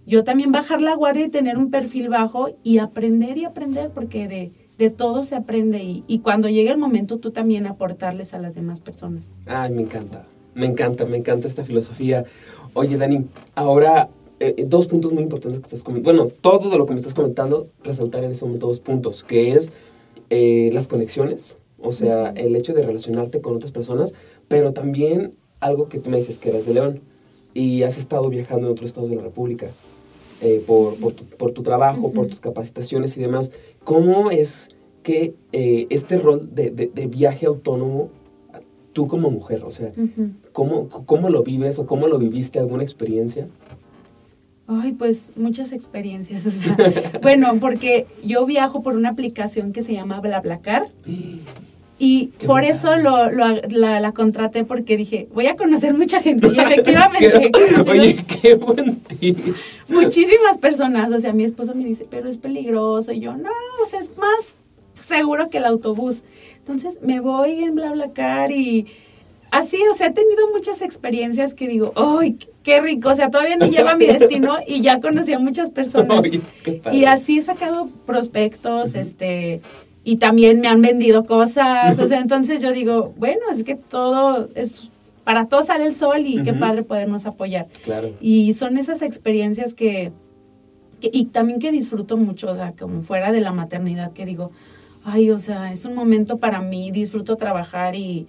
yo 0.06 0.24
también 0.24 0.50
bajar 0.50 0.80
la 0.80 0.94
guardia 0.94 1.26
y 1.26 1.28
tener 1.28 1.58
un 1.58 1.70
perfil 1.70 2.08
bajo 2.08 2.48
y 2.64 2.78
aprender 2.78 3.38
y 3.38 3.44
aprender, 3.44 3.90
porque 3.90 4.26
de, 4.26 4.52
de 4.78 4.90
todo 4.90 5.24
se 5.24 5.36
aprende 5.36 5.82
y, 5.82 6.04
y, 6.08 6.20
cuando 6.20 6.48
llegue 6.48 6.70
el 6.70 6.78
momento 6.78 7.18
tú 7.18 7.30
también 7.30 7.66
aportarles 7.66 8.34
a 8.34 8.38
las 8.38 8.54
demás 8.54 8.80
personas. 8.80 9.28
Ay, 9.46 9.70
me 9.70 9.82
encanta, 9.82 10.24
me 10.54 10.66
encanta, 10.66 11.04
me 11.04 11.16
encanta 11.16 11.48
esta 11.48 11.64
filosofía. 11.64 12.24
Oye, 12.74 12.96
Dani, 12.96 13.24
ahora 13.54 14.10
eh, 14.40 14.64
dos 14.66 14.86
puntos 14.86 15.12
muy 15.12 15.22
importantes 15.22 15.60
que 15.60 15.66
estás 15.66 15.82
comentando. 15.82 16.24
Bueno, 16.24 16.32
todo 16.40 16.70
de 16.70 16.78
lo 16.78 16.86
que 16.86 16.92
me 16.92 16.98
estás 16.98 17.14
comentando, 17.14 17.68
resaltar 17.84 18.24
en 18.24 18.32
ese 18.32 18.44
momento 18.44 18.66
dos 18.66 18.80
puntos, 18.80 19.24
que 19.24 19.52
es 19.52 19.70
eh, 20.30 20.70
las 20.72 20.88
conexiones, 20.88 21.58
o 21.78 21.92
sea, 21.92 22.30
el 22.30 22.54
hecho 22.56 22.72
de 22.72 22.82
relacionarte 22.82 23.40
con 23.40 23.56
otras 23.56 23.72
personas, 23.72 24.12
pero 24.48 24.72
también 24.72 25.34
algo 25.60 25.88
que 25.88 25.98
tú 25.98 26.10
me 26.10 26.16
dices 26.16 26.38
que 26.38 26.50
eres 26.50 26.66
de 26.66 26.74
León 26.74 27.00
y 27.54 27.82
has 27.82 27.98
estado 27.98 28.28
viajando 28.28 28.66
en 28.66 28.72
otros 28.72 28.90
estados 28.90 29.10
de 29.10 29.16
la 29.16 29.22
República 29.22 29.68
eh, 30.40 30.62
por, 30.66 30.96
por, 30.96 31.52
tu, 31.52 31.62
trabajo, 31.62 32.12
por 32.12 32.26
tus 32.26 32.40
capacitaciones 32.40 33.16
y 33.16 33.20
demás. 33.20 33.50
¿Cómo 33.84 34.30
es 34.30 34.70
que 35.02 35.34
eh, 35.52 35.86
este 35.90 36.18
rol 36.18 36.54
de, 36.54 36.70
de, 36.70 37.06
viaje 37.06 37.46
autónomo, 37.46 38.10
tú 39.00 39.08
como 39.08 39.30
mujer, 39.30 39.64
o 39.64 39.70
sea, 39.70 39.92
¿cómo, 40.52 40.90
¿cómo 40.90 41.30
lo 41.30 41.42
vives 41.42 41.78
o 41.78 41.86
cómo 41.86 42.06
lo 42.06 42.18
viviste? 42.18 42.58
¿Alguna 42.58 42.82
experiencia? 42.82 43.46
Ay, 44.68 44.92
pues 44.92 45.38
muchas 45.38 45.72
experiencias. 45.72 46.46
O 46.46 46.50
sea, 46.50 46.76
bueno, 47.22 47.56
porque 47.58 48.04
yo 48.22 48.44
viajo 48.44 48.82
por 48.82 48.94
una 48.96 49.08
aplicación 49.08 49.72
que 49.72 49.82
se 49.82 49.94
llama 49.94 50.20
BlaBlaCar. 50.20 50.88
Y 52.02 52.30
por 52.46 52.64
eso 52.64 52.96
lo, 52.96 53.30
la, 53.30 54.00
la, 54.00 54.12
contraté 54.12 54.64
porque 54.64 54.96
dije, 54.96 55.28
voy 55.34 55.48
a 55.48 55.56
conocer 55.56 55.92
mucha 55.92 56.22
gente. 56.22 56.48
Y 56.48 56.58
efectivamente. 56.58 57.52
Oye, 57.90 58.16
qué 58.40 58.54
buen 58.54 59.02
Muchísimas 59.86 60.56
personas. 60.56 61.12
O 61.12 61.20
sea, 61.20 61.34
mi 61.34 61.44
esposo 61.44 61.74
me 61.74 61.84
dice, 61.84 62.06
pero 62.08 62.30
es 62.30 62.38
peligroso. 62.38 63.12
Y 63.12 63.20
yo, 63.20 63.36
no, 63.36 63.50
o 63.82 63.86
sea, 63.86 64.00
es 64.00 64.16
más 64.16 64.56
seguro 65.02 65.50
que 65.50 65.58
el 65.58 65.66
autobús. 65.66 66.24
Entonces 66.72 67.02
me 67.02 67.20
voy 67.20 67.64
en 67.64 67.74
BlaBlaCar 67.74 68.50
y 68.52 68.86
así, 69.50 69.78
o 69.90 69.94
sea, 69.94 70.08
he 70.08 70.12
tenido 70.12 70.50
muchas 70.52 70.82
experiencias 70.82 71.54
que 71.54 71.68
digo, 71.68 71.92
¡ay, 71.96 72.38
qué 72.62 72.80
rico! 72.80 73.10
O 73.10 73.16
sea, 73.16 73.30
todavía 73.30 73.56
ni 73.56 73.70
llego 73.70 73.88
a 73.88 73.96
mi 73.96 74.06
destino 74.06 74.58
y 74.66 74.80
ya 74.80 75.00
conocí 75.00 75.32
a 75.32 75.38
muchas 75.38 75.70
personas. 75.70 76.24
y 76.92 77.04
así 77.04 77.38
he 77.38 77.42
sacado 77.42 77.88
prospectos, 78.06 78.94
este 78.94 79.60
y 80.02 80.16
también 80.16 80.60
me 80.60 80.68
han 80.68 80.80
vendido 80.80 81.24
cosas, 81.24 81.98
o 81.98 82.08
sea, 82.08 82.20
entonces 82.20 82.62
yo 82.62 82.72
digo, 82.72 83.12
bueno, 83.18 83.42
es 83.52 83.64
que 83.64 83.74
todo 83.74 84.48
es 84.54 84.90
para 85.24 85.46
todos 85.46 85.66
sale 85.66 85.84
el 85.84 85.94
sol 85.94 86.24
y 86.26 86.42
qué 86.42 86.54
padre 86.54 86.82
podernos 86.82 87.26
apoyar. 87.26 87.68
Claro. 87.84 88.10
Y 88.20 88.54
son 88.54 88.78
esas 88.78 89.02
experiencias 89.02 89.74
que, 89.74 90.10
y 91.00 91.26
también 91.26 91.60
que 91.60 91.70
disfruto 91.70 92.16
mucho, 92.16 92.50
o 92.50 92.54
sea, 92.54 92.72
como 92.72 93.02
fuera 93.02 93.30
de 93.30 93.40
la 93.40 93.52
maternidad, 93.52 94.12
que 94.12 94.26
digo, 94.26 94.50
ay, 95.04 95.30
o 95.30 95.38
sea, 95.38 95.72
es 95.72 95.84
un 95.84 95.94
momento 95.94 96.38
para 96.38 96.60
mí, 96.60 96.90
disfruto 96.90 97.36
trabajar 97.36 97.94
y, 97.94 98.26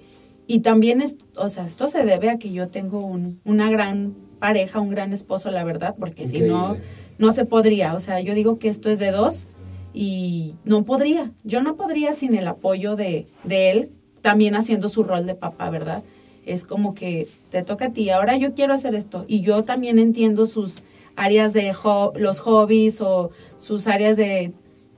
y 0.47 0.59
también, 0.59 1.01
es, 1.01 1.17
o 1.35 1.49
sea, 1.49 1.65
esto 1.65 1.87
se 1.89 2.05
debe 2.05 2.29
a 2.29 2.37
que 2.37 2.51
yo 2.51 2.69
tengo 2.69 3.05
un, 3.05 3.39
una 3.43 3.69
gran 3.69 4.15
pareja, 4.39 4.79
un 4.79 4.89
gran 4.89 5.13
esposo, 5.13 5.51
la 5.51 5.63
verdad, 5.63 5.95
porque 5.99 6.25
si 6.25 6.41
no, 6.41 6.77
no 7.19 7.31
se 7.31 7.45
podría, 7.45 7.93
o 7.93 7.99
sea, 7.99 8.19
yo 8.21 8.33
digo 8.33 8.57
que 8.57 8.69
esto 8.69 8.89
es 8.89 8.99
de 8.99 9.11
dos 9.11 9.47
y 9.93 10.55
no 10.63 10.83
podría, 10.83 11.31
yo 11.43 11.61
no 11.61 11.75
podría 11.75 12.13
sin 12.13 12.35
el 12.35 12.47
apoyo 12.47 12.95
de, 12.95 13.27
de 13.43 13.71
él, 13.71 13.91
también 14.21 14.55
haciendo 14.55 14.89
su 14.89 15.03
rol 15.03 15.25
de 15.25 15.35
papá, 15.35 15.69
¿verdad? 15.69 16.03
Es 16.45 16.65
como 16.65 16.93
que 16.93 17.27
te 17.49 17.63
toca 17.63 17.87
a 17.87 17.93
ti, 17.93 18.09
ahora 18.09 18.37
yo 18.37 18.53
quiero 18.53 18.73
hacer 18.73 18.95
esto. 18.95 19.25
Y 19.27 19.41
yo 19.41 19.63
también 19.63 19.99
entiendo 19.99 20.45
sus 20.47 20.83
áreas 21.15 21.53
de 21.53 21.73
los 22.15 22.39
hobbies 22.39 23.01
o 23.01 23.31
sus 23.57 23.87
áreas 23.87 24.17
de 24.17 24.53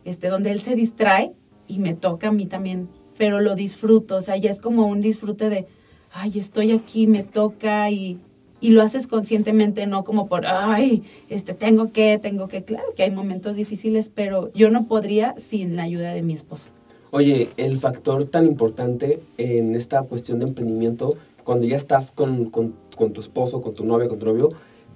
este 0.05 0.27
donde 0.27 0.51
él 0.51 0.59
se 0.59 0.75
distrae 0.75 1.33
y 1.67 1.79
me 1.79 1.93
toca 1.93 2.29
a 2.29 2.31
mí 2.31 2.45
también, 2.45 2.89
pero 3.17 3.41
lo 3.41 3.55
disfruto, 3.55 4.17
o 4.17 4.21
sea, 4.21 4.37
ya 4.37 4.49
es 4.49 4.61
como 4.61 4.87
un 4.87 5.01
disfrute 5.01 5.49
de 5.49 5.67
ay, 6.11 6.37
estoy 6.37 6.71
aquí, 6.71 7.07
me 7.07 7.23
toca 7.23 7.89
y 7.89 8.19
y 8.63 8.69
lo 8.69 8.81
haces 8.81 9.07
conscientemente, 9.07 9.85
no 9.87 10.05
como 10.05 10.27
por, 10.27 10.45
ay, 10.45 11.03
este, 11.27 11.53
tengo 11.53 11.91
que, 11.91 12.17
tengo 12.17 12.47
que, 12.47 12.63
claro 12.63 12.93
que 12.95 13.03
hay 13.03 13.11
momentos 13.11 13.57
difíciles, 13.57 14.09
pero 14.09 14.53
yo 14.53 14.69
no 14.69 14.87
podría 14.87 15.35
sin 15.37 15.75
la 15.75 15.83
ayuda 15.83 16.13
de 16.13 16.21
mi 16.21 16.33
esposo. 16.33 16.69
Oye, 17.11 17.49
el 17.57 17.77
factor 17.77 18.23
tan 18.23 18.45
importante 18.45 19.19
en 19.37 19.75
esta 19.75 20.01
cuestión 20.03 20.39
de 20.39 20.45
emprendimiento, 20.45 21.15
cuando 21.43 21.67
ya 21.67 21.75
estás 21.75 22.11
con, 22.11 22.45
con, 22.51 22.73
con 22.95 23.11
tu 23.11 23.19
esposo, 23.19 23.61
con 23.61 23.73
tu 23.73 23.83
novia, 23.83 24.07
con 24.07 24.17
tu 24.17 24.27
novio, 24.27 24.51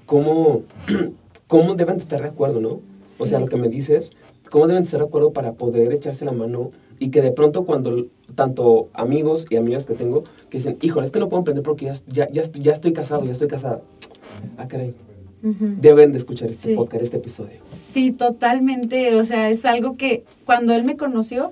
¿cómo, 0.06 0.62
cómo 1.48 1.76
deben 1.76 1.98
estar 1.98 2.22
de 2.22 2.30
acuerdo, 2.30 2.62
no? 2.62 2.80
O 3.20 3.26
sea, 3.26 3.42
lo 3.42 3.48
que 3.48 3.58
me 3.58 3.68
dices, 3.68 4.14
¿cómo 4.50 4.68
deben 4.68 4.84
estar 4.84 5.00
de 5.00 5.06
acuerdo 5.06 5.32
para 5.32 5.54
poder 5.54 5.94
echarse 5.94 6.25
la 6.25 6.32
mano 6.32 6.72
y 7.00 7.10
que 7.10 7.22
de 7.22 7.32
pronto 7.32 7.66
cuando 7.66 8.08
tanto 8.36 8.89
amigos 8.94 9.46
y 9.50 9.56
amigas 9.56 9.86
que 9.86 9.94
tengo 9.94 10.24
que 10.50 10.58
dicen, 10.58 10.77
híjole, 10.82 11.06
es 11.06 11.12
que 11.12 11.20
no 11.20 11.30
puedo 11.30 11.39
emprender 11.39 11.63
porque 11.63 11.86
ya, 11.86 11.94
ya, 12.08 12.30
ya, 12.30 12.74
estoy, 12.74 12.94
casado, 12.94 13.24
ya 13.24 13.32
estoy 13.32 13.48
casada. 13.48 13.82
Ah, 14.58 14.68
caray. 14.68 14.94
deben 15.42 16.12
de 16.12 16.18
escuchar 16.18 16.50
este 16.50 16.75
podcast, 16.75 17.04
este 17.04 17.18
episodio. 17.18 17.60
Sí, 17.63 18.12
totalmente. 18.12 19.16
O 19.16 19.24
sea, 19.24 19.50
es 19.50 19.66
algo 19.66 19.96
que 19.96 20.24
cuando 20.46 20.74
él 20.74 20.84
me 20.84 20.98
conoció, 20.98 21.51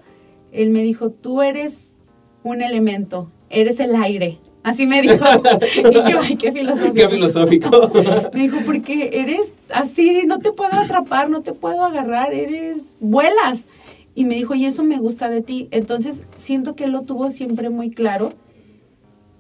él 0.51 0.69
me 0.69 0.81
dijo, 0.81 1.09
tú 1.11 1.41
eres 1.41 1.95
un 2.43 2.61
elemento, 2.61 3.29
eres 3.49 3.79
el 3.79 3.95
aire. 3.95 4.39
Así 4.65 4.87
me 4.87 4.99
dijo. 5.03 5.23
y 5.91 6.11
yo, 6.11 6.19
ay, 6.23 6.35
qué 6.37 6.51
filosófico. 6.51 6.95
Qué 6.95 7.07
filosófico. 7.07 7.91
me 8.33 8.41
dijo, 8.41 8.57
porque 8.65 9.11
eres 9.13 9.53
así, 9.71 10.23
no 10.25 10.39
te 10.39 10.51
puedo 10.51 10.73
atrapar, 10.73 11.29
no 11.29 11.43
te 11.43 11.53
puedo 11.53 11.85
agarrar, 11.85 12.33
eres, 12.33 12.97
vuelas. 12.99 13.67
Y 14.15 14.25
me 14.25 14.33
dijo, 14.33 14.55
y 14.55 14.65
eso 14.65 14.83
me 14.83 14.97
gusta 14.97 15.29
de 15.29 15.41
ti. 15.41 15.67
Entonces, 15.69 16.23
siento 16.39 16.75
que 16.75 16.85
él 16.85 16.93
lo 16.93 17.03
tuvo 17.03 17.29
siempre 17.29 17.69
muy 17.69 17.91
claro, 17.91 18.31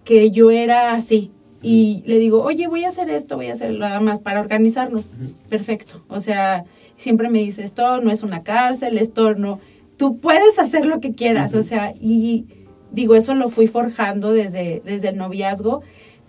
que 0.03 0.29
yo 0.29 0.51
era 0.51 0.93
así. 0.93 1.31
Y 1.63 2.03
le 2.05 2.19
digo, 2.19 2.43
oye, 2.43 2.67
voy 2.67 2.83
a 2.83 2.89
hacer 2.89 3.09
esto, 3.09 3.35
voy 3.35 3.47
a 3.47 3.53
hacer 3.53 3.71
nada 3.79 3.99
más 4.01 4.21
para 4.21 4.41
organizarnos. 4.41 5.09
Perfecto. 5.49 6.05
O 6.07 6.19
sea, 6.19 6.65
siempre 6.97 7.29
me 7.29 7.39
dice, 7.39 7.63
esto 7.63 7.99
no 7.99 8.11
es 8.11 8.21
una 8.21 8.43
cárcel, 8.43 8.99
esto 8.99 9.33
no 9.33 9.59
tú 9.97 10.19
puedes 10.19 10.59
hacer 10.59 10.85
lo 10.85 10.99
que 10.99 11.13
quieras, 11.13 11.53
o 11.55 11.63
sea, 11.63 11.93
y 11.99 12.45
digo, 12.95 13.15
eso 13.15 13.35
lo 13.35 13.49
fui 13.49 13.67
forjando 13.67 14.33
desde, 14.33 14.81
desde 14.83 15.09
el 15.09 15.17
noviazgo, 15.17 15.83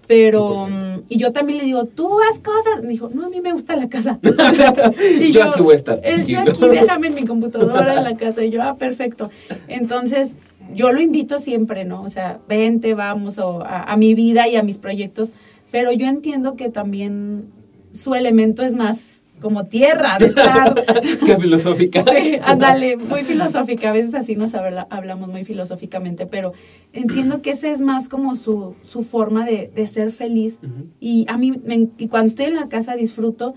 pero, 0.07 0.67
mm, 0.69 1.05
y 1.09 1.19
yo 1.19 1.33
también 1.33 1.59
le 1.59 1.65
digo, 1.65 1.85
tú 1.85 2.19
haz 2.21 2.41
cosas, 2.41 2.83
me 2.83 2.89
dijo, 2.89 3.11
no, 3.13 3.27
a 3.27 3.29
mí 3.29 3.41
me 3.41 3.53
gusta 3.53 3.77
la 3.77 3.89
casa. 3.89 4.19
y 5.21 5.33
yo, 5.33 5.45
aquí 5.45 5.63
voy 5.63 5.73
a 5.73 5.77
estar. 5.77 6.01
yo 6.27 6.41
aquí, 6.41 6.69
déjame 6.69 7.09
en 7.09 7.15
mi 7.15 7.25
computadora 7.25 7.95
en 7.95 8.05
la 8.05 8.17
casa, 8.17 8.45
y 8.45 8.51
yo, 8.51 8.63
ah, 8.63 8.77
perfecto. 8.77 9.31
Entonces, 9.69 10.37
yo 10.75 10.93
lo 10.93 11.01
invito 11.01 11.39
siempre, 11.39 11.85
¿no? 11.85 12.03
O 12.03 12.09
sea, 12.09 12.39
vente, 12.49 12.95
vamos 12.95 13.39
a, 13.39 13.83
a 13.85 13.97
mi 13.97 14.15
vida 14.15 14.49
y 14.49 14.57
a 14.57 14.63
mis 14.63 14.79
proyectos, 14.79 15.31
pero 15.71 15.93
yo 15.93 16.07
entiendo 16.07 16.57
que 16.57 16.69
también 16.69 17.47
su 17.93 18.15
elemento 18.15 18.63
es 18.63 18.75
más 18.75 19.26
como 19.41 19.67
tierra 19.67 20.19
de 20.19 20.27
estar. 20.27 20.85
Qué 21.27 21.37
filosófica. 21.37 22.03
sí, 22.05 22.39
ándale, 22.43 22.97
muy 22.97 23.23
filosófica. 23.23 23.91
A 23.91 23.93
veces 23.93 24.15
así 24.15 24.37
nos 24.37 24.55
hablamos 24.55 25.31
muy 25.31 25.45
filosóficamente, 25.45 26.27
pero 26.27 26.53
entiendo 26.93 27.43
que 27.43 27.51
ese 27.51 27.71
es 27.71 27.81
más 27.81 28.09
como 28.09 28.35
su, 28.35 28.75
su 28.83 29.03
forma 29.03 29.45
de, 29.45 29.71
de 29.75 29.87
ser 29.87 30.13
feliz. 30.13 30.59
Y 31.01 31.27
a 31.29 31.37
mí, 31.37 31.61
y 31.99 32.09
cuando 32.09 32.29
estoy 32.29 32.47
en 32.47 32.57
la 32.57 32.69
casa 32.69 32.97
disfruto 32.97 33.55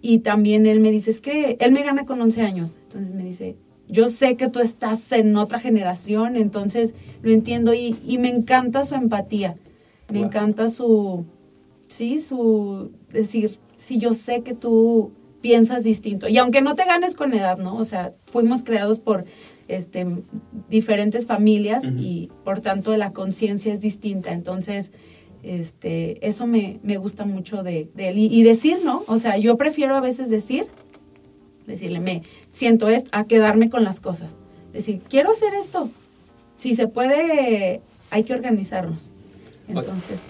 y 0.00 0.18
también 0.18 0.66
él 0.66 0.80
me 0.80 0.90
dice, 0.90 1.10
es 1.10 1.20
que 1.20 1.56
él 1.60 1.72
me 1.72 1.82
gana 1.82 2.06
con 2.06 2.20
11 2.20 2.42
años. 2.42 2.78
Entonces 2.84 3.14
me 3.14 3.24
dice, 3.24 3.56
yo 3.88 4.08
sé 4.08 4.36
que 4.36 4.48
tú 4.48 4.60
estás 4.60 5.10
en 5.12 5.36
otra 5.36 5.58
generación, 5.58 6.36
entonces 6.36 6.94
lo 7.22 7.30
entiendo 7.32 7.74
y, 7.74 7.96
y 8.06 8.18
me 8.18 8.28
encanta 8.28 8.84
su 8.84 8.94
empatía. 8.94 9.56
Me 10.08 10.20
encanta 10.20 10.68
su, 10.68 11.24
sí, 11.88 12.20
su 12.20 12.92
decir, 13.12 13.58
si 13.86 13.98
yo 13.98 14.14
sé 14.14 14.42
que 14.42 14.52
tú 14.52 15.12
piensas 15.40 15.84
distinto. 15.84 16.28
Y 16.28 16.38
aunque 16.38 16.60
no 16.60 16.74
te 16.74 16.84
ganes 16.84 17.14
con 17.14 17.32
edad, 17.34 17.56
¿no? 17.56 17.76
O 17.76 17.84
sea, 17.84 18.14
fuimos 18.24 18.64
creados 18.64 18.98
por 18.98 19.26
este, 19.68 20.04
diferentes 20.68 21.24
familias 21.28 21.84
y 21.84 22.28
por 22.44 22.60
tanto 22.60 22.96
la 22.96 23.12
conciencia 23.12 23.72
es 23.72 23.80
distinta. 23.80 24.32
Entonces, 24.32 24.90
este, 25.44 26.26
eso 26.26 26.48
me, 26.48 26.80
me 26.82 26.96
gusta 26.96 27.26
mucho 27.26 27.62
de, 27.62 27.88
él. 27.96 28.18
Y, 28.18 28.42
decir, 28.42 28.78
¿no? 28.84 29.04
O 29.06 29.20
sea, 29.20 29.36
yo 29.36 29.56
prefiero 29.56 29.94
a 29.94 30.00
veces 30.00 30.30
decir, 30.30 30.66
decirle, 31.64 32.00
me 32.00 32.22
siento 32.50 32.88
esto, 32.88 33.10
a 33.12 33.22
quedarme 33.28 33.70
con 33.70 33.84
las 33.84 34.00
cosas. 34.00 34.36
Decir, 34.72 35.00
quiero 35.08 35.30
hacer 35.30 35.54
esto. 35.54 35.90
Si 36.58 36.74
se 36.74 36.88
puede, 36.88 37.82
hay 38.10 38.24
que 38.24 38.34
organizarnos. 38.34 39.12
Entonces. 39.68 40.26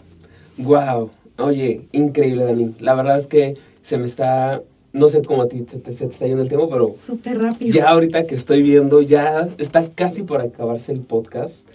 Wow. 0.59 1.11
Oye, 1.38 1.87
increíble, 1.93 2.45
Dani. 2.45 2.75
La 2.81 2.95
verdad 2.95 3.19
es 3.19 3.26
que 3.26 3.57
se 3.83 3.99
me 3.99 4.07
está, 4.07 4.62
no 4.93 5.09
sé 5.09 5.23
cómo 5.23 5.43
a 5.43 5.49
ti 5.49 5.64
se 5.71 5.78
te, 5.78 5.93
está 5.93 6.26
yendo 6.26 6.43
el 6.43 6.49
tiempo, 6.49 6.69
pero... 6.71 6.95
Súper 7.00 7.38
rápido. 7.38 7.75
Ya 7.75 7.88
ahorita 7.88 8.26
que 8.26 8.35
estoy 8.35 8.62
viendo, 8.62 9.02
ya 9.02 9.49
está 9.59 9.88
casi 9.88 10.23
por 10.23 10.40
acabarse 10.40 10.93
el 10.93 11.00
podcast. 11.00 11.69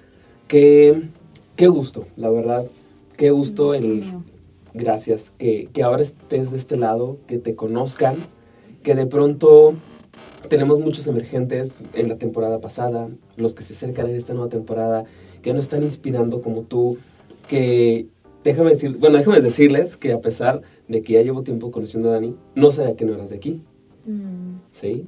Qué, 0.48 1.04
qué 1.56 1.68
gusto, 1.68 2.06
la 2.18 2.30
verdad. 2.30 2.66
Qué 3.18 3.32
gusto 3.32 3.74
el... 3.74 4.04
Gracias. 4.74 5.34
Que, 5.38 5.70
que 5.74 5.84
ahora 5.84 6.02
estés 6.02 6.52
de 6.52 6.58
este 6.58 6.78
lado, 6.78 7.18
que 7.28 7.38
te 7.38 7.56
conozcan, 7.56 8.16
que 8.84 8.96
de 8.96 9.06
pronto 9.06 9.76
tenemos 10.50 10.80
muchos 10.80 11.08
emergentes 11.08 11.76
en 11.94 12.10
la 12.10 12.18
temporada 12.18 12.60
pasada, 12.60 13.10
los 13.38 13.54
que 13.54 13.64
se 13.64 13.74
acercan 13.74 14.10
en 14.10 14.16
esta 14.16 14.34
nueva 14.34 14.50
temporada, 14.50 15.06
que 15.42 15.54
nos 15.54 15.64
están 15.64 15.84
inspirando 15.84 16.42
como 16.42 16.62
tú, 16.62 16.98
que 17.48 18.08
déjame 18.44 18.72
decir, 18.72 18.98
bueno, 18.98 19.18
déjame 19.18 19.42
decirles 19.42 19.98
que 19.98 20.14
a 20.14 20.22
pesar 20.22 20.62
de 20.88 21.02
que 21.02 21.14
ya 21.14 21.22
llevo 21.22 21.44
tiempo 21.44 21.72
conociendo 21.72 22.10
a 22.10 22.14
Dani, 22.14 22.36
no 22.56 22.72
sabía 22.72 22.96
que 22.96 23.06
no 23.06 23.14
eras 23.14 23.30
de 23.30 23.38
aquí. 23.38 23.62
Mm. 24.06 24.60
¿Sí? 24.72 25.06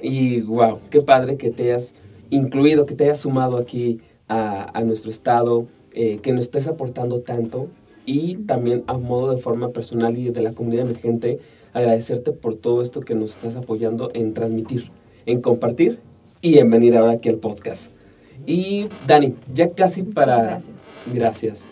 Y 0.00 0.40
wow, 0.42 0.80
qué 0.90 1.00
padre 1.00 1.36
que 1.36 1.50
te 1.50 1.64
hayas 1.64 1.94
incluido, 2.30 2.86
que 2.86 2.94
te 2.94 3.04
hayas 3.04 3.20
sumado 3.20 3.56
aquí 3.56 4.00
a, 4.28 4.76
a 4.76 4.82
nuestro 4.84 5.10
estado, 5.10 5.66
eh, 5.92 6.18
que 6.22 6.32
nos 6.32 6.44
estés 6.44 6.66
aportando 6.66 7.20
tanto 7.20 7.68
y 8.06 8.36
también 8.36 8.82
a 8.86 8.96
modo 8.96 9.34
de 9.34 9.40
forma 9.40 9.70
personal 9.70 10.16
y 10.18 10.30
de 10.30 10.42
la 10.42 10.52
comunidad 10.52 10.86
emergente, 10.86 11.38
agradecerte 11.72 12.32
por 12.32 12.56
todo 12.56 12.82
esto 12.82 13.00
que 13.00 13.14
nos 13.14 13.36
estás 13.36 13.56
apoyando 13.56 14.10
en 14.14 14.34
transmitir, 14.34 14.90
en 15.26 15.40
compartir 15.40 16.00
y 16.40 16.58
en 16.58 16.70
venir 16.70 16.96
ahora 16.96 17.12
aquí 17.12 17.28
al 17.28 17.36
podcast. 17.36 17.92
Y 18.46 18.86
Dani, 19.06 19.34
ya 19.52 19.70
casi 19.70 20.02
para... 20.02 20.42
Gracias. 20.42 20.76
Gracias 21.14 21.66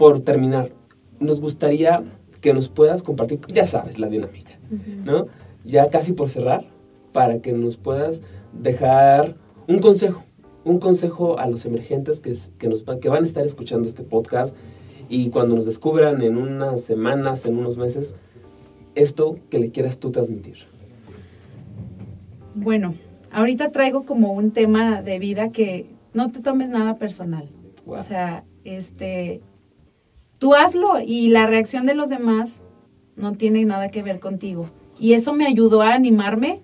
por 0.00 0.22
terminar, 0.22 0.72
nos 1.18 1.42
gustaría 1.42 2.02
que 2.40 2.54
nos 2.54 2.70
puedas 2.70 3.02
compartir, 3.02 3.38
ya 3.52 3.66
sabes, 3.66 3.98
la 3.98 4.08
dinámica, 4.08 4.52
¿no? 5.04 5.26
Ya 5.62 5.90
casi 5.90 6.14
por 6.14 6.30
cerrar, 6.30 6.64
para 7.12 7.40
que 7.42 7.52
nos 7.52 7.76
puedas 7.76 8.22
dejar 8.54 9.36
un 9.68 9.80
consejo, 9.80 10.24
un 10.64 10.78
consejo 10.78 11.38
a 11.38 11.46
los 11.48 11.66
emergentes 11.66 12.18
que, 12.18 12.34
que, 12.56 12.68
nos, 12.68 12.82
que 12.82 13.10
van 13.10 13.24
a 13.24 13.26
estar 13.26 13.44
escuchando 13.44 13.86
este 13.86 14.02
podcast 14.02 14.56
y 15.10 15.28
cuando 15.28 15.54
nos 15.54 15.66
descubran 15.66 16.22
en 16.22 16.38
unas 16.38 16.80
semanas, 16.80 17.44
en 17.44 17.58
unos 17.58 17.76
meses, 17.76 18.14
esto 18.94 19.36
que 19.50 19.58
le 19.58 19.70
quieras 19.70 19.98
tú 19.98 20.12
transmitir. 20.12 20.60
Bueno, 22.54 22.94
ahorita 23.30 23.70
traigo 23.70 24.06
como 24.06 24.32
un 24.32 24.52
tema 24.52 25.02
de 25.02 25.18
vida 25.18 25.50
que 25.50 25.90
no 26.14 26.32
te 26.32 26.40
tomes 26.40 26.70
nada 26.70 26.96
personal. 26.96 27.50
O 27.84 28.02
sea, 28.02 28.44
este, 28.64 29.42
Tú 30.40 30.54
hazlo 30.54 31.00
y 31.06 31.28
la 31.28 31.46
reacción 31.46 31.84
de 31.84 31.94
los 31.94 32.08
demás 32.08 32.62
no 33.14 33.34
tiene 33.34 33.62
nada 33.66 33.90
que 33.90 34.02
ver 34.02 34.20
contigo. 34.20 34.70
Y 34.98 35.12
eso 35.12 35.34
me 35.34 35.46
ayudó 35.46 35.82
a 35.82 35.92
animarme, 35.92 36.62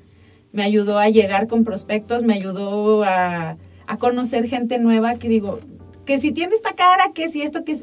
me 0.51 0.63
ayudó 0.63 0.99
a 0.99 1.11
llegar 1.11 1.47
con 1.47 1.63
prospectos, 1.63 2.23
me 2.23 2.33
ayudó 2.33 3.05
a, 3.05 3.59
conocer 3.99 4.49
gente 4.49 4.79
nueva 4.79 5.17
que 5.17 5.29
digo, 5.29 5.61
que 6.07 6.19
si 6.19 6.33
tiene 6.33 6.55
esta 6.55 6.73
cara, 6.73 7.13
que 7.15 7.29
si 7.29 7.43
esto, 7.43 7.65
que 7.65 7.75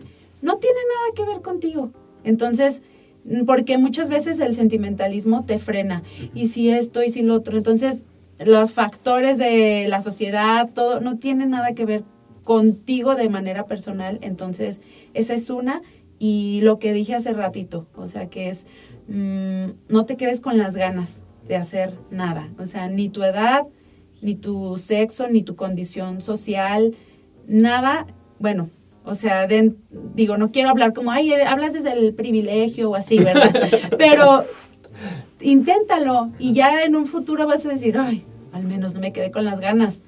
no 0.41 0.57
tiene 0.57 0.79
nada 0.95 1.15
que 1.15 1.31
ver 1.31 1.43
contigo. 1.43 1.91
Entonces, 2.23 2.81
porque 3.45 3.77
muchas 3.77 4.09
veces 4.09 4.39
el 4.39 4.55
sentimentalismo 4.55 5.45
te 5.45 5.59
frena. 5.59 6.01
Y 6.33 6.47
si 6.47 6.71
esto, 6.71 7.03
y 7.03 7.11
si 7.11 7.21
lo 7.21 7.35
otro. 7.35 7.55
Entonces, 7.55 8.03
los 8.43 8.73
factores 8.73 9.37
de 9.37 9.85
la 9.89 10.01
sociedad, 10.01 10.71
todo, 10.73 11.01
no 11.01 11.19
tiene 11.19 11.45
nada 11.45 11.73
que 11.73 11.85
ver 11.85 12.03
contigo 12.43 13.15
de 13.15 13.29
manera 13.29 13.65
personal. 13.65 14.19
Entonces, 14.21 14.81
esa 15.13 15.33
es 15.33 15.49
una. 15.49 15.81
Y 16.19 16.61
lo 16.61 16.79
que 16.79 16.93
dije 16.93 17.15
hace 17.15 17.33
ratito, 17.33 17.87
o 17.95 18.07
sea, 18.07 18.29
que 18.29 18.49
es, 18.49 18.67
mm, 19.07 19.71
no 19.89 20.05
te 20.05 20.15
quedes 20.15 20.41
con 20.41 20.57
las 20.57 20.77
ganas 20.77 21.23
de 21.47 21.55
hacer 21.55 21.93
nada. 22.11 22.49
O 22.57 22.65
sea, 22.65 22.87
ni 22.87 23.09
tu 23.09 23.23
edad, 23.23 23.65
ni 24.21 24.35
tu 24.35 24.77
sexo, 24.77 25.27
ni 25.27 25.43
tu 25.43 25.55
condición 25.55 26.21
social, 26.21 26.95
nada, 27.47 28.07
bueno, 28.39 28.69
o 29.05 29.15
sea, 29.15 29.47
digo, 30.15 30.37
no 30.37 30.51
quiero 30.51 30.69
hablar 30.69 30.93
como, 30.93 31.11
ay, 31.11 31.33
hablas 31.33 31.73
desde 31.73 31.91
el 31.91 32.13
privilegio 32.13 32.91
o 32.91 32.95
así, 32.95 33.17
¿verdad? 33.19 33.53
Pero 33.97 34.43
inténtalo 35.41 36.31
y 36.39 36.53
ya 36.53 36.83
en 36.83 36.95
un 36.95 37.05
futuro 37.05 37.45
vas 37.45 37.65
a 37.65 37.69
decir, 37.69 37.97
ay, 37.97 38.25
al 38.53 38.63
menos 38.63 38.93
no 38.93 39.01
me 39.01 39.11
quedé 39.11 39.31
con 39.31 39.43
las 39.43 39.59
ganas. 39.59 40.01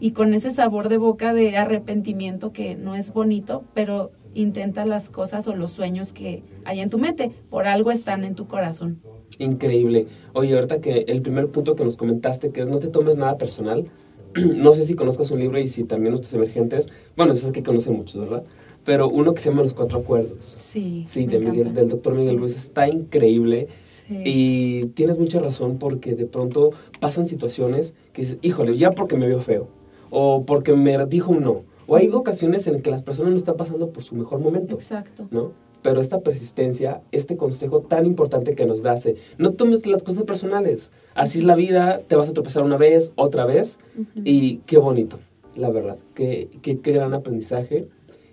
Y 0.00 0.12
con 0.12 0.34
ese 0.34 0.50
sabor 0.50 0.88
de 0.88 0.96
boca 0.96 1.32
de 1.32 1.56
arrepentimiento 1.56 2.52
que 2.52 2.74
no 2.74 2.96
es 2.96 3.12
bonito, 3.12 3.62
pero 3.74 4.10
intenta 4.34 4.86
las 4.86 5.10
cosas 5.10 5.46
o 5.46 5.54
los 5.54 5.70
sueños 5.70 6.12
que 6.12 6.42
hay 6.64 6.80
en 6.80 6.90
tu 6.90 6.98
mente. 6.98 7.30
Por 7.50 7.66
algo 7.66 7.92
están 7.92 8.24
en 8.24 8.34
tu 8.34 8.48
corazón. 8.48 9.00
Increíble. 9.38 10.06
Oye, 10.32 10.54
ahorita 10.54 10.80
que 10.80 11.04
el 11.08 11.22
primer 11.22 11.48
punto 11.48 11.76
que 11.76 11.84
nos 11.84 11.96
comentaste, 11.96 12.50
que 12.50 12.62
es 12.62 12.68
no 12.68 12.78
te 12.78 12.88
tomes 12.88 13.16
nada 13.16 13.38
personal, 13.38 13.84
no 14.34 14.74
sé 14.74 14.84
si 14.84 14.94
conozcas 14.94 15.30
un 15.30 15.40
libro 15.40 15.58
y 15.58 15.66
si 15.66 15.84
también 15.84 16.12
nuestros 16.12 16.32
emergentes, 16.34 16.88
bueno, 17.16 17.32
eso 17.32 17.46
es 17.48 17.52
que 17.52 17.62
conocen 17.62 17.96
muchos, 17.96 18.20
¿verdad? 18.20 18.44
Pero 18.84 19.08
uno 19.08 19.34
que 19.34 19.42
se 19.42 19.50
llama 19.50 19.62
Los 19.62 19.74
Cuatro 19.74 19.98
Acuerdos. 19.98 20.54
Sí. 20.56 21.04
Sí, 21.06 21.26
de 21.26 21.38
Miguel, 21.38 21.74
del 21.74 21.88
doctor 21.88 22.16
Miguel 22.16 22.36
Luis, 22.36 22.56
está 22.56 22.88
increíble. 22.88 23.68
Sí. 24.10 24.22
Y 24.24 24.86
tienes 24.94 25.18
mucha 25.18 25.38
razón 25.38 25.78
porque 25.78 26.16
de 26.16 26.26
pronto 26.26 26.72
pasan 26.98 27.28
situaciones 27.28 27.94
que 28.12 28.22
dices, 28.22 28.38
híjole, 28.42 28.76
ya 28.76 28.90
porque 28.90 29.16
me 29.16 29.28
veo 29.28 29.40
feo, 29.40 29.68
o 30.10 30.44
porque 30.44 30.74
me 30.74 31.06
dijo 31.06 31.30
un 31.30 31.42
no, 31.44 31.62
o 31.86 31.94
hay 31.94 32.08
ocasiones 32.08 32.66
en 32.66 32.82
que 32.82 32.90
las 32.90 33.02
personas 33.02 33.30
no 33.30 33.36
están 33.36 33.56
pasando 33.56 33.90
por 33.90 34.02
su 34.02 34.16
mejor 34.16 34.40
momento. 34.40 34.74
Exacto. 34.74 35.28
¿No? 35.30 35.52
pero 35.82 36.00
esta 36.00 36.20
persistencia, 36.20 37.00
este 37.12 37.36
consejo 37.36 37.80
tan 37.80 38.06
importante 38.06 38.54
que 38.54 38.66
nos 38.66 38.82
da, 38.82 38.92
hace, 38.92 39.16
no 39.38 39.52
tomes 39.52 39.86
las 39.86 40.02
cosas 40.02 40.24
personales. 40.24 40.90
Así 41.14 41.38
es 41.38 41.44
la 41.44 41.54
vida, 41.54 42.00
te 42.06 42.16
vas 42.16 42.28
a 42.28 42.32
tropezar 42.32 42.62
una 42.62 42.76
vez, 42.76 43.12
otra 43.16 43.46
vez, 43.46 43.78
y 44.24 44.58
qué 44.66 44.78
bonito, 44.78 45.18
la 45.56 45.70
verdad, 45.70 45.96
qué, 46.14 46.50
qué, 46.62 46.78
qué 46.78 46.92
gran 46.92 47.14
aprendizaje. 47.14 47.88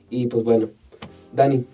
Y 0.10 0.28
pues 0.28 0.44
bueno, 0.44 0.70
Dani, 1.34 1.66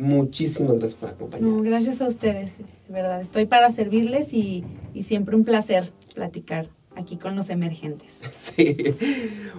muchísimas 0.00 0.72
gracias 0.72 0.94
por 0.94 1.10
acompañarnos. 1.10 1.62
gracias 1.62 2.00
a 2.00 2.08
ustedes, 2.08 2.58
de 2.58 2.92
verdad. 2.92 3.20
Estoy 3.20 3.46
para 3.46 3.70
servirles 3.70 4.32
y, 4.32 4.64
y, 4.94 5.04
siempre 5.04 5.36
un 5.36 5.44
placer 5.44 5.92
platicar 6.14 6.68
aquí 6.96 7.16
con 7.16 7.36
los 7.36 7.50
emergentes. 7.50 8.22
Sí. 8.40 8.76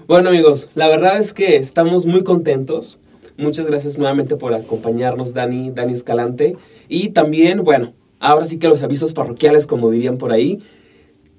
Bueno 0.07 0.29
amigos, 0.29 0.69
la 0.75 0.87
verdad 0.87 1.19
es 1.19 1.33
que 1.33 1.57
estamos 1.57 2.05
muy 2.05 2.23
contentos. 2.23 2.97
Muchas 3.37 3.65
gracias 3.65 3.97
nuevamente 3.97 4.35
por 4.35 4.53
acompañarnos, 4.53 5.33
Dani, 5.33 5.71
Dani 5.71 5.93
Escalante. 5.93 6.57
Y 6.89 7.09
también, 7.09 7.63
bueno, 7.63 7.93
ahora 8.19 8.45
sí 8.45 8.59
que 8.59 8.67
los 8.67 8.83
avisos 8.83 9.13
parroquiales, 9.13 9.65
como 9.67 9.89
dirían 9.89 10.17
por 10.17 10.31
ahí. 10.31 10.59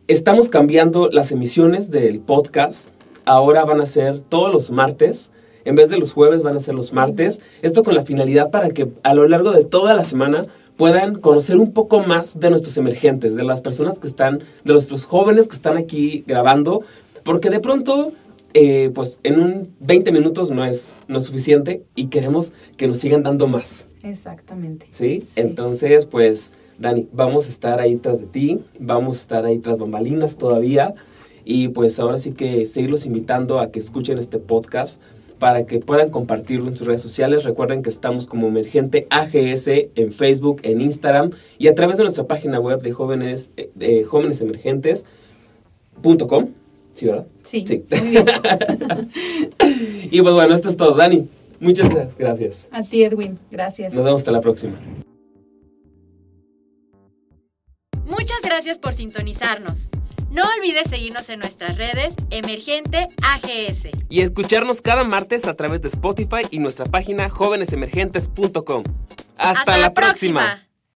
Estamos 0.09 0.49
cambiando 0.49 1.09
las 1.11 1.31
emisiones 1.31 1.91
del 1.91 2.21
podcast. 2.21 2.89
Ahora 3.25 3.65
van 3.65 3.81
a 3.81 3.87
ser 3.87 4.21
todos 4.21 4.53
los 4.53 4.71
martes 4.71 5.31
en 5.65 5.77
vez 5.77 5.89
de 5.89 5.99
los 5.99 6.13
jueves 6.13 6.43
van 6.43 6.57
a 6.57 6.61
ser 6.61 6.75
los 6.75 6.93
martes. 6.93 7.41
Esto 7.63 7.83
con 7.83 7.95
la 7.95 8.03
finalidad 8.03 8.51
para 8.51 8.71
que 8.71 8.89
a 9.03 9.15
lo 9.15 9.27
largo 9.29 9.53
de 9.53 9.65
toda 9.65 9.95
la 9.95 10.05
semana 10.05 10.47
puedan 10.77 11.21
conocer 11.21 11.59
un 11.59 11.73
poco 11.73 12.01
más 12.01 12.41
de 12.41 12.51
nuestros 12.51 12.77
emergentes, 12.77 13.37
de 13.37 13.45
las 13.45 13.61
personas 13.61 13.99
que 13.99 14.07
están, 14.07 14.41
de 14.65 14.73
nuestros 14.73 15.05
jóvenes 15.05 15.49
que 15.49 15.57
están 15.57 15.77
aquí 15.77 16.25
grabando, 16.27 16.83
porque 17.25 17.51
de 17.51 17.61
pronto, 17.61 18.13
eh, 18.55 18.91
pues 18.95 19.21
en 19.23 19.41
un 19.41 19.69
20 19.81 20.13
minutos 20.13 20.51
no 20.51 20.65
es, 20.65 20.95
no 21.09 21.19
es 21.19 21.25
suficiente 21.25 21.83
y 21.95 22.07
queremos 22.07 22.53
que 22.77 22.89
nos 22.89 22.99
sigan 22.99 23.23
dando 23.23 23.47
más. 23.47 23.87
Exactamente. 24.03 24.89
¿Sí? 24.91 25.25
Entonces, 25.37 26.07
pues, 26.07 26.53
Dani, 26.79 27.09
vamos 27.13 27.47
a 27.47 27.51
estar 27.51 27.81
ahí 27.81 27.97
tras 27.97 28.21
de 28.21 28.27
ti, 28.27 28.61
vamos 28.79 29.19
a 29.19 29.21
estar 29.21 29.45
ahí 29.45 29.59
tras 29.59 29.79
bambalinas 29.79 30.37
todavía 30.37 30.95
y 31.45 31.69
pues 31.69 31.99
ahora 31.99 32.19
sí 32.19 32.33
que 32.33 32.67
seguirlos 32.67 33.07
invitando 33.07 33.61
a 33.61 33.71
que 33.71 33.79
escuchen 33.79 34.19
este 34.19 34.39
podcast 34.39 35.01
para 35.43 35.67
que 35.67 35.81
puedan 35.81 36.09
compartirlo 36.11 36.69
en 36.69 36.77
sus 36.77 36.87
redes 36.87 37.03
sociales. 37.03 37.43
Recuerden 37.43 37.83
que 37.83 37.91
estamos 37.91 38.29
como 38.29 38.47
Emergente 38.47 39.09
AGS 39.11 39.67
en 39.97 40.13
Facebook, 40.13 40.61
en 40.63 40.81
Instagram 40.81 41.33
y 41.59 41.67
a 41.67 41.75
través 41.75 41.97
de 41.97 42.05
nuestra 42.05 42.29
página 42.29 42.61
web 42.61 42.81
de 42.81 42.93
jóvenes, 42.93 43.51
eh, 43.57 43.73
de 43.75 44.05
jóvenesemergentes.com. 44.05 46.51
¿Sí, 46.95 47.07
verdad? 47.07 47.27
Sí. 47.43 47.65
sí. 47.67 47.83
Muy 47.91 48.11
bien. 48.11 48.25
y 50.13 50.23
pues 50.23 50.33
bueno, 50.33 50.55
esto 50.55 50.69
es 50.69 50.77
todo. 50.77 50.95
Dani, 50.95 51.27
muchas 51.59 51.89
gracias. 52.17 52.69
A 52.71 52.85
ti, 52.85 53.03
Edwin. 53.03 53.37
Gracias. 53.51 53.93
Nos 53.93 54.05
vemos 54.05 54.21
hasta 54.21 54.31
la 54.31 54.43
próxima. 54.43 54.75
Muchas 58.07 58.43
gracias 58.45 58.79
por 58.79 58.93
sintonizarnos. 58.93 59.91
No 60.33 60.45
olvides 60.59 60.89
seguirnos 60.89 61.29
en 61.29 61.41
nuestras 61.41 61.77
redes 61.77 62.15
Emergente 62.31 63.09
AGS. 63.23 63.89
Y 64.09 64.23
escucharnos 64.23 64.81
cada 64.81 65.05
martes 65.05 65.47
a 65.47 65.55
través 65.55 65.83
de 65.83 65.89
Spotify 65.89 66.47
y 66.51 66.59
nuestra 66.59 66.87
página 66.87 67.29
jóvenesemergentes.com. 67.29 68.85
Hasta, 69.37 69.77
la, 69.77 69.93
próxima. 69.93 70.67